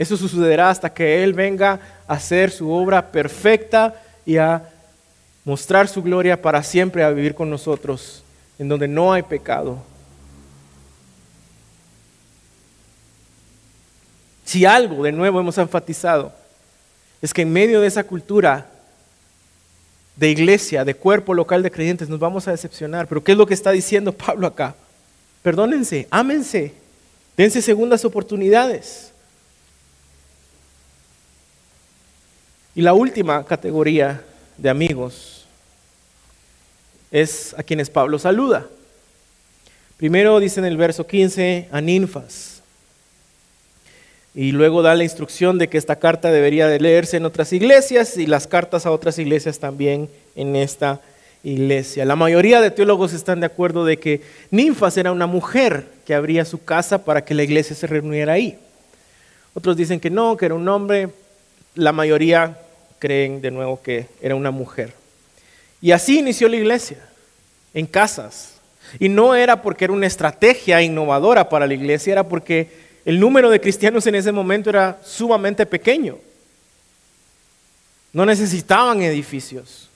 [0.00, 1.78] Eso sucederá hasta que Él venga
[2.08, 4.66] a hacer su obra perfecta y a
[5.44, 8.22] mostrar su gloria para siempre, a vivir con nosotros,
[8.58, 9.82] en donde no hay pecado.
[14.46, 16.32] Si algo de nuevo hemos enfatizado,
[17.20, 18.70] es que en medio de esa cultura
[20.16, 23.06] de iglesia, de cuerpo local de creyentes, nos vamos a decepcionar.
[23.06, 24.74] Pero ¿qué es lo que está diciendo Pablo acá?
[25.42, 26.72] Perdónense, ámense,
[27.36, 29.09] dense segundas oportunidades.
[32.74, 34.22] Y la última categoría
[34.56, 35.46] de amigos
[37.10, 38.66] es a quienes Pablo saluda.
[39.96, 42.62] Primero dice en el verso 15 a ninfas.
[44.34, 48.16] Y luego da la instrucción de que esta carta debería de leerse en otras iglesias
[48.16, 51.00] y las cartas a otras iglesias también en esta
[51.42, 52.04] iglesia.
[52.04, 56.44] La mayoría de teólogos están de acuerdo de que ninfas era una mujer que abría
[56.44, 58.56] su casa para que la iglesia se reuniera ahí.
[59.54, 61.08] Otros dicen que no, que era un hombre,
[61.74, 62.58] la mayoría
[62.98, 64.92] creen de nuevo que era una mujer.
[65.80, 66.98] Y así inició la iglesia,
[67.74, 68.54] en casas.
[68.98, 72.68] Y no era porque era una estrategia innovadora para la iglesia, era porque
[73.04, 76.18] el número de cristianos en ese momento era sumamente pequeño.
[78.12, 79.88] No necesitaban edificios.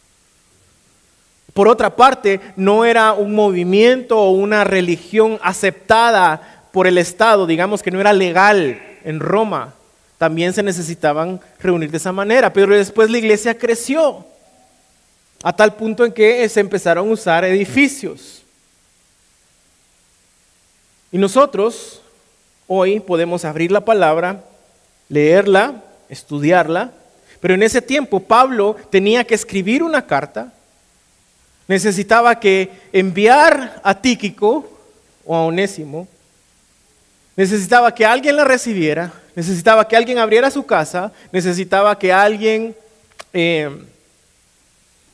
[1.53, 7.83] Por otra parte, no era un movimiento o una religión aceptada por el Estado, digamos
[7.83, 9.75] que no era legal en Roma
[10.19, 12.53] también se necesitaban reunir de esa manera.
[12.53, 14.25] Pero después la iglesia creció
[15.43, 18.43] a tal punto en que se empezaron a usar edificios.
[21.13, 22.01] Y nosotros
[22.67, 24.43] hoy podemos abrir la palabra,
[25.09, 26.93] leerla, estudiarla,
[27.41, 30.53] pero en ese tiempo Pablo tenía que escribir una carta,
[31.69, 34.67] necesitaba que enviar a Tíquico
[35.27, 36.09] o a Onésimo,
[37.37, 42.75] necesitaba que alguien la recibiera, necesitaba que alguien abriera su casa, necesitaba que alguien
[43.33, 43.69] eh,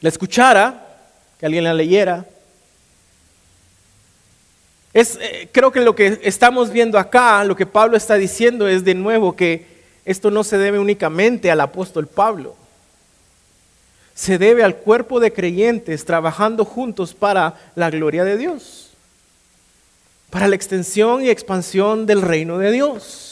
[0.00, 0.86] la escuchara,
[1.38, 2.26] que alguien la leyera.
[4.92, 8.84] Es, eh, creo que lo que estamos viendo acá, lo que Pablo está diciendo es
[8.84, 9.66] de nuevo que
[10.04, 12.56] esto no se debe únicamente al apóstol Pablo,
[14.14, 18.90] se debe al cuerpo de creyentes trabajando juntos para la gloria de Dios,
[20.28, 23.29] para la extensión y expansión del reino de Dios.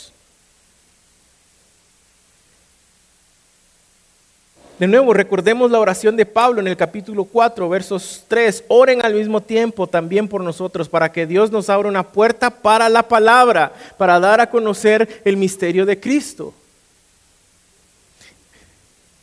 [4.79, 8.63] De nuevo, recordemos la oración de Pablo en el capítulo 4, versos 3.
[8.69, 12.89] Oren al mismo tiempo también por nosotros, para que Dios nos abra una puerta para
[12.89, 16.55] la palabra, para dar a conocer el misterio de Cristo.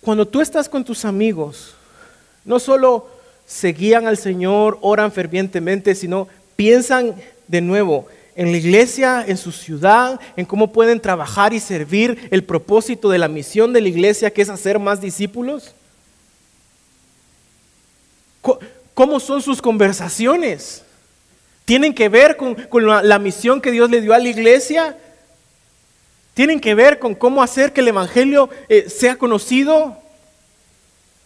[0.01, 1.73] Cuando tú estás con tus amigos,
[2.43, 3.07] no solo
[3.45, 6.27] seguían al Señor, oran fervientemente, sino
[6.57, 7.15] piensan
[7.47, 12.43] de nuevo en la iglesia, en su ciudad, en cómo pueden trabajar y servir el
[12.43, 15.73] propósito de la misión de la iglesia, que es hacer más discípulos?
[18.93, 20.83] ¿Cómo son sus conversaciones?
[21.63, 24.97] ¿Tienen que ver con, la, misión que Dios le dio a la iglesia?
[26.33, 29.97] ¿Tienen que ver con cómo hacer que el Evangelio eh, sea conocido?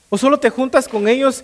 [0.10, 1.44] ¿O solo te juntas con ellos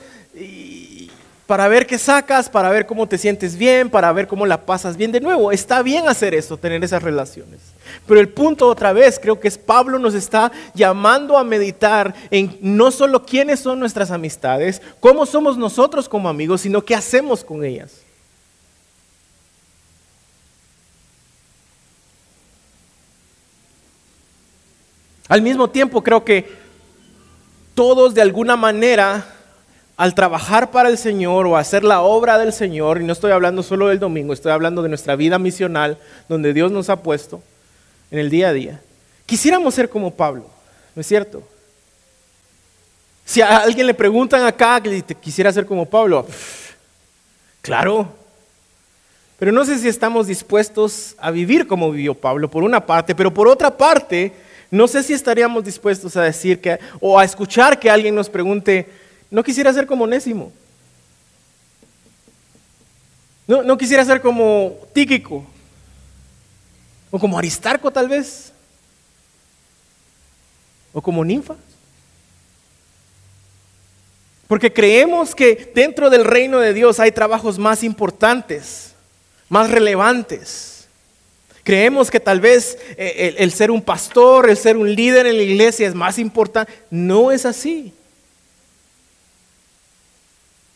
[1.48, 4.98] para ver qué sacas, para ver cómo te sientes bien, para ver cómo la pasas
[4.98, 5.12] bien?
[5.12, 7.60] De nuevo, está bien hacer eso, tener esas relaciones.
[8.08, 12.58] Pero el punto otra vez, creo que es Pablo nos está llamando a meditar en
[12.62, 17.64] no solo quiénes son nuestras amistades, cómo somos nosotros como amigos, sino qué hacemos con
[17.64, 18.02] ellas.
[25.28, 26.66] Al mismo tiempo creo que
[27.76, 29.35] todos de alguna manera,
[29.98, 33.64] al trabajar para el Señor o hacer la obra del Señor, y no estoy hablando
[33.64, 37.42] solo del domingo, estoy hablando de nuestra vida misional, donde Dios nos ha puesto
[38.12, 38.82] en el día a día,
[39.26, 40.46] quisiéramos ser como Pablo,
[40.96, 41.44] ¿no es cierto?
[43.24, 46.28] Si a alguien le preguntan acá que quisiera ser como Pablo,
[47.62, 48.08] claro,
[49.40, 53.34] pero no sé si estamos dispuestos a vivir como vivió Pablo, por una parte, pero
[53.34, 54.34] por otra parte,
[54.70, 58.88] no sé si estaríamos dispuestos a decir que, o a escuchar que alguien nos pregunte,
[59.30, 60.52] no quisiera ser como Nésimo.
[63.48, 65.46] No, no quisiera ser como Tíquico.
[67.12, 68.52] O como Aristarco tal vez.
[70.94, 71.56] O como Ninfa.
[74.48, 78.94] Porque creemos que dentro del reino de Dios hay trabajos más importantes,
[79.50, 80.76] más relevantes
[81.66, 85.42] Creemos que tal vez eh, el, ser un pastor, el ser un líder en la
[85.42, 86.72] iglesia es más importante.
[86.92, 87.92] No es así.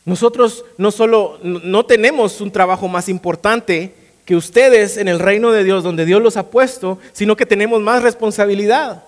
[0.04, 3.94] Nosotros no solo no tenemos un trabajo más importante
[4.24, 7.80] que ustedes en el reino de Dios, donde Dios los ha puesto, sino que tenemos
[7.80, 9.04] más responsabilidad.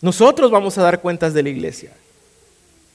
[0.00, 1.92] Nosotros vamos a dar cuentas de la iglesia.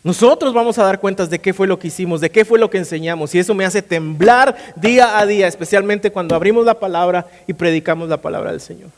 [0.04, 2.70] Nosotros vamos a dar cuentas de qué fue lo que hicimos, de qué fue lo
[2.70, 3.34] que enseñamos.
[3.34, 8.10] Y eso me hace temblar día a día, especialmente cuando abrimos la palabra y predicamos
[8.10, 8.90] la palabra del Señor.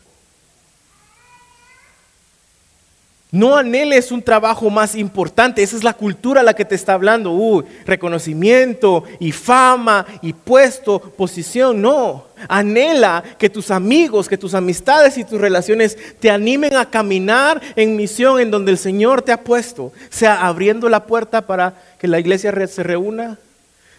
[3.30, 6.94] No anheles un trabajo más importante, esa es la cultura a la que te está
[6.94, 7.32] hablando.
[7.32, 11.82] Uy, reconocimiento y fama y puesto, posición.
[11.82, 17.62] No, anhela que tus amigos, que tus amistades y tus relaciones te animen a caminar
[17.76, 19.92] en misión en donde el Señor te ha puesto.
[20.10, 23.38] Sea abriendo la puerta para que la iglesia se reúna,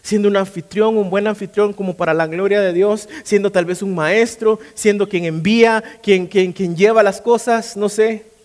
[0.01, 3.83] siendo un anfitrión, un buen anfitrión como para la gloria de Dios, siendo tal vez
[3.83, 8.38] un maestro, siendo quien envía, quien, quien, quien lleva las cosas, no sé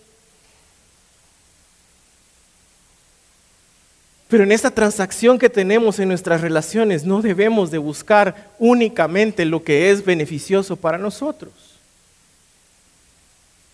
[4.28, 9.62] Pero en esta transacción que tenemos en nuestras relaciones no debemos de buscar únicamente lo
[9.62, 11.52] que es beneficioso para nosotros.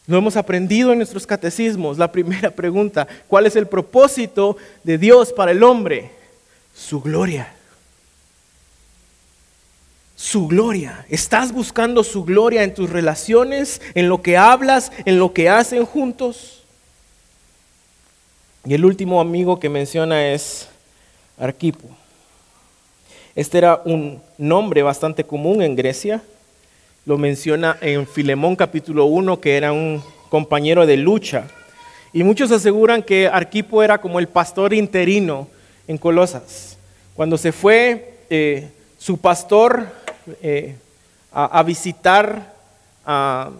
[0.06, 1.96] Lo hemos aprendido en nuestros catecismos.
[1.96, 6.10] La primera pregunta, ¿cuál es el propósito de Dios para el hombre?
[6.74, 7.54] Su gloria.
[10.16, 11.06] Su gloria.
[11.08, 15.86] ¿Estás buscando su gloria en tus relaciones, en lo que hablas, en lo que hacen
[15.86, 16.59] juntos?
[18.64, 20.68] Y el último amigo que menciona es
[21.38, 21.88] Arquipo.
[23.34, 26.22] Este era un nombre bastante común en Grecia.
[27.06, 31.44] Lo menciona en Filemón capítulo 1, que era un compañero de lucha.
[32.12, 35.48] Y muchos aseguran que Arquipo era como el pastor interino
[35.88, 36.76] en Colosas.
[37.14, 39.88] Cuando se fue eh, su pastor
[40.42, 40.76] eh,
[41.32, 42.54] a, visitar
[43.06, 43.52] a,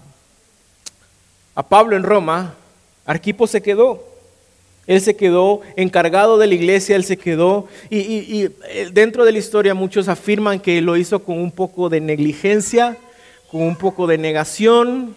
[1.55, 2.55] a Pablo en Roma,
[3.07, 4.10] Arquipo se quedó.
[4.91, 9.39] Él se quedó encargado de la iglesia, él se quedó, y, eh, dentro de la
[9.39, 12.97] historia muchos afirman que lo hizo con un poco de negligencia,
[13.53, 15.15] con un poco de negación,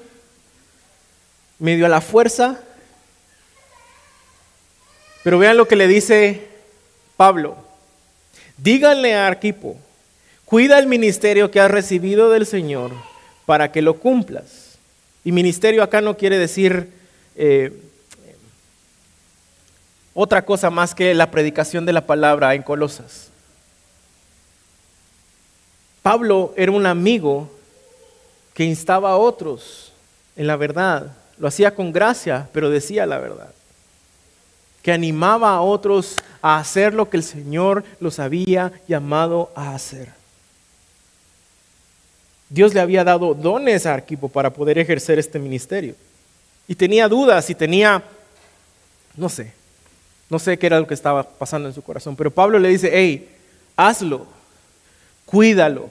[1.57, 2.59] medio a la fuerza.
[5.23, 6.49] Pero vean lo que le dice
[7.17, 7.57] Pablo.
[8.57, 9.75] Díganle a Arquipo,
[10.45, 12.91] cuida el ministerio que has recibido del Señor
[13.47, 14.77] para que lo cumplas.
[15.23, 16.89] Y ministerio acá no quiere decir
[17.35, 17.71] eh,
[20.13, 23.29] otra cosa más que la predicación de la palabra en Colosas.
[26.01, 27.49] Pablo era un amigo
[28.53, 29.91] que instaba a otros
[30.35, 31.15] en la verdad.
[31.37, 33.49] Lo hacía con gracia, pero decía la verdad.
[34.81, 40.09] Que animaba a otros a hacer lo que el Señor los había llamado a hacer.
[42.49, 45.95] Dios le había dado dones a Arquipo para poder ejercer este ministerio.
[46.67, 48.03] Y tenía dudas y tenía,
[49.15, 49.53] no sé,
[50.29, 52.89] No sé qué era lo que estaba pasando en su corazón, pero Pablo le dice,
[52.93, 53.29] hey,
[53.75, 54.25] hazlo,
[55.25, 55.89] cuídalo.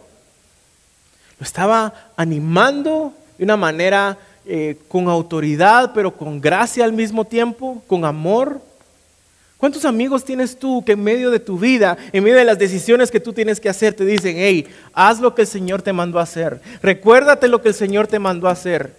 [1.38, 7.82] Lo estaba animando de una manera eh, con autoridad, pero con gracia al mismo tiempo,
[7.86, 8.60] con amor.
[9.58, 13.12] ¿Cuántos amigos tienes tú que en medio de tu vida, en medio de las decisiones
[13.12, 16.18] que tú tienes que hacer, te dicen, hey, haz lo que el Señor te mandó
[16.18, 16.60] a hacer?
[16.82, 18.96] Recuérdate lo que el Señor te mandó a hacer.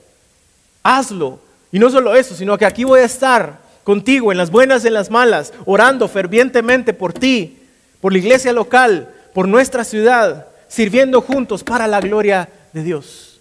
[0.84, 1.39] Hazlo.
[1.71, 4.88] Y no solo eso, sino que aquí voy a estar contigo en las buenas y
[4.88, 7.59] en las malas, orando fervientemente por ti,
[8.01, 13.39] por la iglesia local, por nuestra ciudad, sirviendo juntos para la gloria de Dios.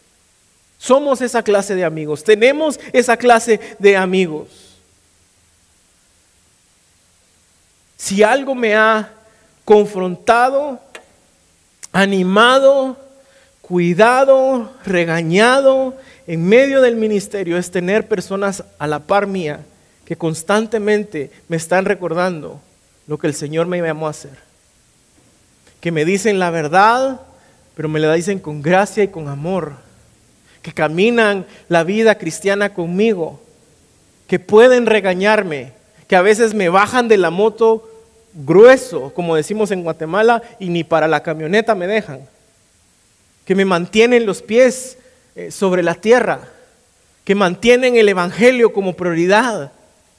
[0.79, 4.49] Somos esa clase de amigos, tenemos esa clase de amigos.
[7.97, 9.13] Si algo me ha
[9.65, 10.81] confrontado,
[11.93, 12.97] animado,
[13.61, 19.61] cuidado, regañado en medio del ministerio es tener personas a la par mía
[20.13, 22.61] que constantemente me están recordando
[23.07, 24.37] lo que el Señor me llamó a hacer.
[25.81, 27.23] Que me dicen la verdad,
[27.75, 29.73] pero me la dicen con gracia y con amor.
[30.61, 33.41] Que caminan la vida cristiana conmigo.
[34.27, 35.73] Que pueden regañarme.
[36.09, 37.89] Que a veces me bajan de la moto
[38.35, 42.21] grueso, como decimos en Guatemala, y ni para la camioneta me dejan.
[43.47, 44.99] Que me mantienen los pies
[45.37, 46.41] eh, sobre la tierra.
[47.25, 49.73] Que mantienen el Evangelio como prioridad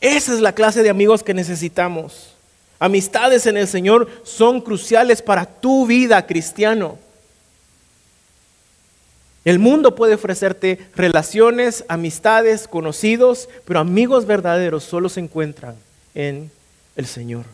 [0.04, 2.34] esa es la clase de amigos que necesitamos.
[2.78, 7.00] Amistades en el Señor son cruciales para tu vida, cristiano.
[9.46, 15.78] El mundo puede ofrecerte relaciones, amistades, conocidos, pero amigos verdaderos solo se encuentran
[16.14, 16.52] en
[16.98, 17.46] el Señor.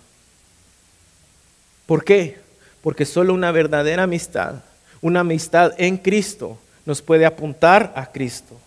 [1.86, 2.40] ¿Por qué?
[2.82, 4.56] Porque solo una verdadera amistad,
[5.02, 8.60] una amistad en Cristo, nos puede apuntar a Cristo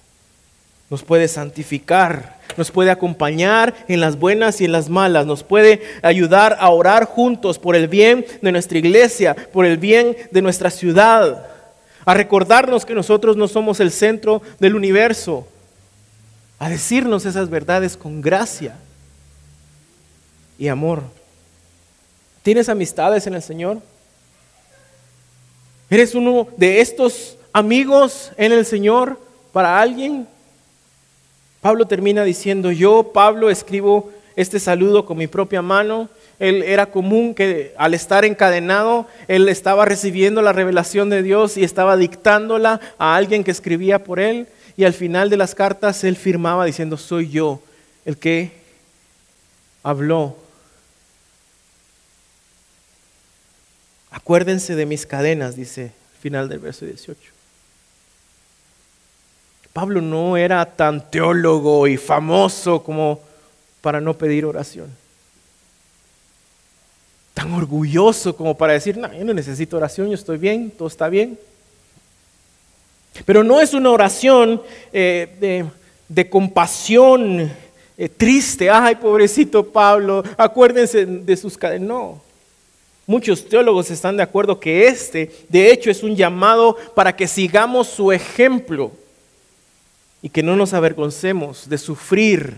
[0.93, 5.81] nos puede santificar, nos puede acompañar en las buenas y en las malas, nos puede
[6.03, 10.69] ayudar a orar juntos por el bien de nuestra iglesia, por el bien de nuestra
[10.71, 11.47] ciudad,
[12.05, 15.49] a recordarnos que nosotros no somos el centro del universo,
[16.59, 18.77] a decirnos esas verdades con gracia
[20.59, 21.05] y amor.
[22.43, 23.79] ¿Tienes amistades en el Señor?
[25.89, 29.19] ¿Eres uno de estos amigos en el Señor
[29.55, 30.29] para alguien?
[31.63, 36.09] Pablo termina diciendo, yo, Pablo, escribo este saludo con mi propia mano.
[36.41, 41.63] Él era común que al estar encadenado, él estaba recibiendo la revelación de Dios y
[41.63, 44.49] estaba dictándola a alguien que escribía por él.
[44.77, 47.63] Y al final de las cartas él firmaba diciendo, soy yo
[48.05, 48.51] el que
[49.85, 50.37] habló.
[54.11, 57.32] Acuérdense de mis cadenas, dice al final del verso 18.
[59.73, 63.21] Pablo no era tan teólogo y famoso como
[63.81, 64.89] para no pedir oración.
[67.33, 71.09] Tan orgulloso como para decir, no, yo no necesito oración, yo estoy bien, todo está
[71.09, 71.39] bien.
[73.25, 74.63] Pero no es una oración
[74.93, 75.65] eh,
[76.09, 77.51] de, compasión
[77.97, 81.89] eh, triste, ay, pobrecito Pablo, acuérdense de sus cadenas.
[81.89, 82.23] No.
[83.07, 87.89] Muchos teólogos están de acuerdo que este, de hecho, es un llamado para que sigamos
[87.89, 88.93] su ejemplo
[90.23, 92.57] y que no nos avergoncemos de sufrir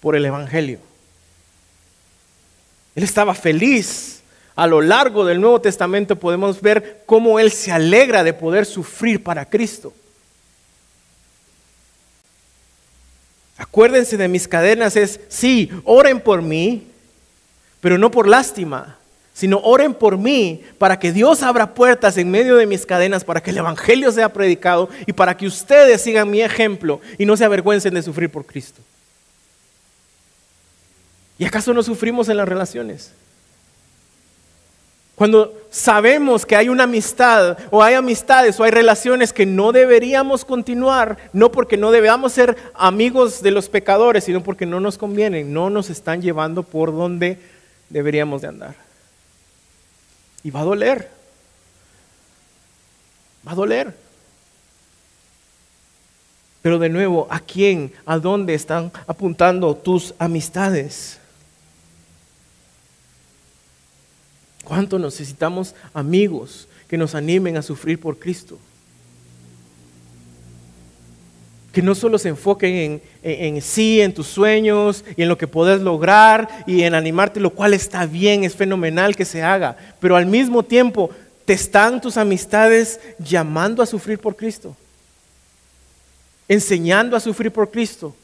[0.00, 0.80] por el Evangelio.
[2.94, 4.22] Él estaba feliz.
[4.56, 9.22] A lo largo del Nuevo Testamento podemos ver cómo Él se alegra de poder sufrir
[9.22, 9.92] para Cristo.
[13.56, 16.88] Acuérdense de mis cadenas, es, sí, oren por mí,
[17.80, 18.98] pero no por lástima,
[19.34, 23.42] sino oren por mí para que Dios abra puertas en medio de mis cadenas, para
[23.42, 27.44] que el Evangelio sea predicado y para que ustedes sigan mi ejemplo y no se
[27.44, 28.80] avergüencen de sufrir por Cristo.
[31.36, 33.10] ¿Y acaso no sufrimos en las relaciones?
[35.16, 40.44] Cuando sabemos que hay una amistad o hay amistades o hay relaciones que no deberíamos
[40.44, 45.52] continuar, no porque no debamos ser amigos de los pecadores, sino porque no nos convienen,
[45.52, 47.38] no nos están llevando por donde
[47.90, 48.83] deberíamos de andar.
[50.44, 51.10] Y va a doler.
[53.46, 53.96] Va a doler.
[56.62, 57.92] Pero de nuevo, ¿a quién?
[58.06, 61.18] ¿A dónde están apuntando tus amistades?
[64.64, 68.58] ¿Cuánto necesitamos amigos que nos animen a sufrir por Cristo?
[71.74, 75.80] Que no solo se enfoquen en, sí, en tus sueños y en lo que puedes
[75.80, 80.24] lograr y en animarte, lo cual está bien, es fenomenal que se haga, pero al
[80.24, 81.10] mismo tiempo
[81.44, 84.76] te están tus amistades llamando a sufrir por Cristo,
[86.46, 88.14] enseñando a sufrir por Cristo.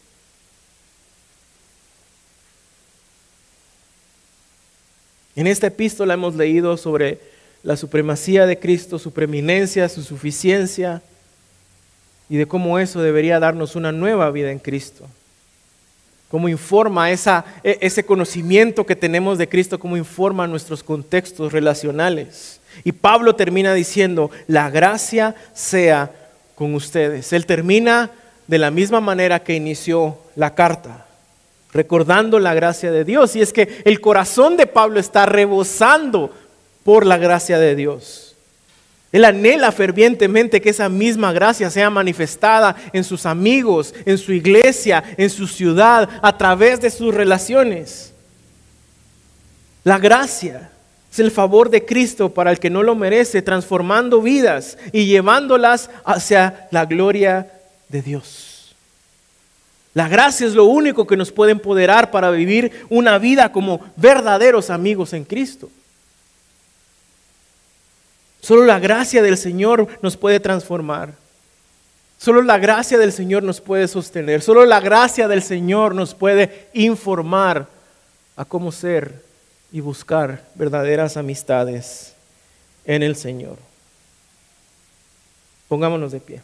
[5.35, 7.19] En esta epístola hemos leído sobre
[7.65, 11.03] la supremacía de Cristo, su preeminencia, su suficiencia
[12.31, 15.05] y de cómo eso debería darnos una nueva vida en Cristo.
[16.31, 17.19] Cómo informa e,
[17.65, 22.61] ese conocimiento que tenemos de Cristo, cómo informa nuestros contextos relacionales.
[22.85, 26.13] Y Pablo termina diciendo, la gracia sea
[26.55, 27.33] con ustedes.
[27.33, 28.13] Él termina
[28.47, 31.07] de la misma manera que inició la carta,
[31.73, 33.35] recordando la gracia de Dios.
[33.35, 36.33] Y es que el corazón de Pablo está rebosando
[36.85, 38.30] por la gracia de Dios.
[39.13, 45.03] Él anhela fervientemente que esa misma gracia sea manifestada en sus amigos, en su iglesia,
[45.17, 48.13] en su ciudad, a través de sus relaciones.
[49.83, 50.71] La gracia
[51.11, 55.91] es el favor de Cristo para el que no lo merece, transformando vidas y llevándolas
[56.05, 57.51] hacia la gloria
[57.89, 58.77] de Dios.
[59.93, 64.71] La gracia es lo único que nos puede empoderar para vivir una vida como verdaderos
[64.71, 65.69] amigos en Cristo.
[68.41, 71.13] Solo la gracia del Señor nos puede transformar.
[72.19, 74.43] Solo la gracia del Señor nos puede sostener.
[74.43, 77.67] Solo la gracia del Señor nos puede informar
[78.37, 79.23] a cómo ser
[79.73, 82.15] y buscar verdaderas amistades
[82.85, 83.57] en el Señor.
[85.69, 86.43] Pongámonos de pie.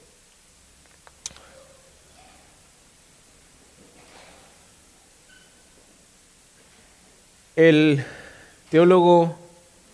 [7.57, 8.05] El
[8.71, 9.35] teólogo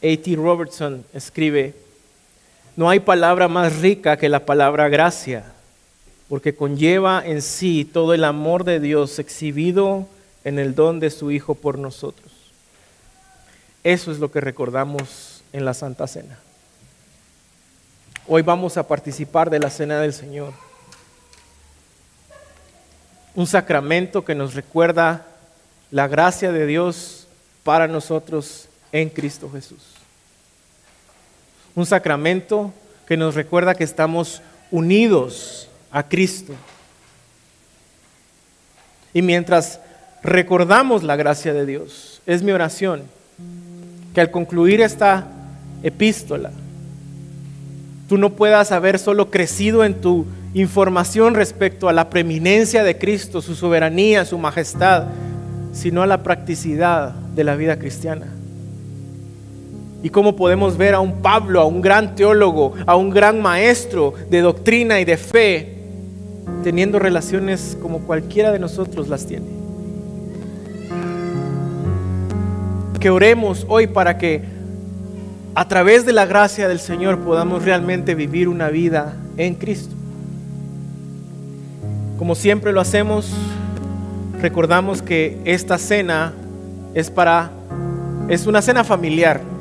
[0.02, 0.34] A.T.
[0.34, 1.74] Robertson escribe,
[2.76, 5.44] no hay palabra más rica que la palabra gracia,
[6.28, 10.08] porque conlleva en sí todo el amor de Dios exhibido
[10.44, 12.32] en el don de su Hijo por nosotros.
[13.84, 16.38] Eso es lo que recordamos en la Santa Cena.
[18.26, 20.54] Hoy vamos a participar de la Cena del Señor.
[23.34, 25.26] Un sacramento que nos recuerda
[25.90, 27.26] la gracia de Dios
[27.64, 30.01] para nosotros en Cristo Jesús
[31.74, 32.72] un sacramento
[33.06, 36.54] que nos recuerda que estamos unidos a Cristo.
[39.14, 39.80] Y mientras
[40.22, 43.02] recordamos la gracia de Dios, es mi oración
[44.14, 45.26] que al concluir esta
[45.82, 46.50] epístola,
[48.08, 53.40] tú no puedas haber solo crecido en tu información respecto a la preeminencia de Cristo,
[53.40, 55.06] su soberanía, su majestad,
[55.72, 58.26] sino a la practicidad de la vida cristiana
[60.02, 64.14] y cómo podemos ver a un Pablo, a un gran teólogo, a un gran maestro
[64.28, 65.76] de doctrina y de fe,
[66.64, 69.46] teniendo relaciones como cualquiera de nosotros las tiene.
[72.98, 74.42] Que oremos hoy para que
[75.54, 79.94] a través de la gracia del Señor podamos realmente vivir una vida en Cristo.
[82.18, 83.32] Como siempre lo hacemos,
[84.40, 86.32] recordamos que esta cena
[86.94, 87.50] es para
[88.28, 89.51] es una cena familiar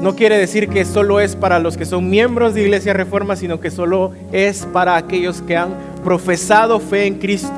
[0.00, 3.60] no quiere decir que solo es para los que son miembros de Iglesia Reforma, sino
[3.60, 7.54] que solo es para aquellos que han profesado fe en Cristo,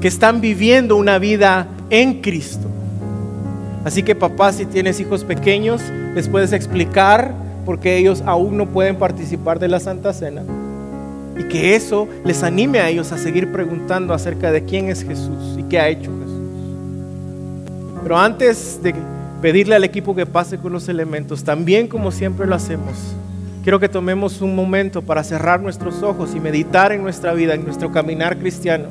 [0.00, 2.68] que están viviendo una vida en Cristo.
[3.84, 5.80] Así que papá, si tienes hijos pequeños,
[6.14, 7.32] les puedes explicar
[7.64, 10.42] por qué ellos aún no pueden participar de la Santa Cena.
[11.38, 15.56] Y que eso les anime a ellos a seguir preguntando acerca de quién es Jesús
[15.56, 16.42] y qué ha hecho Jesús.
[18.02, 18.94] Pero antes de
[19.40, 23.14] pedirle al equipo que pase con los elementos, también como siempre lo hacemos.
[23.62, 27.64] Quiero que tomemos un momento para cerrar nuestros ojos y meditar en nuestra vida, en
[27.64, 28.86] nuestro caminar cristiano.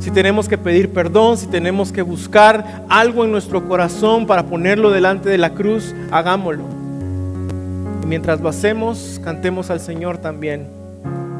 [0.00, 4.90] Si tenemos que pedir perdón, si tenemos que buscar algo en nuestro corazón para ponerlo
[4.90, 6.64] delante de la cruz, hagámoslo.
[8.02, 10.68] Y mientras lo hacemos, cantemos al Señor también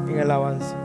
[0.09, 0.84] en alabanza.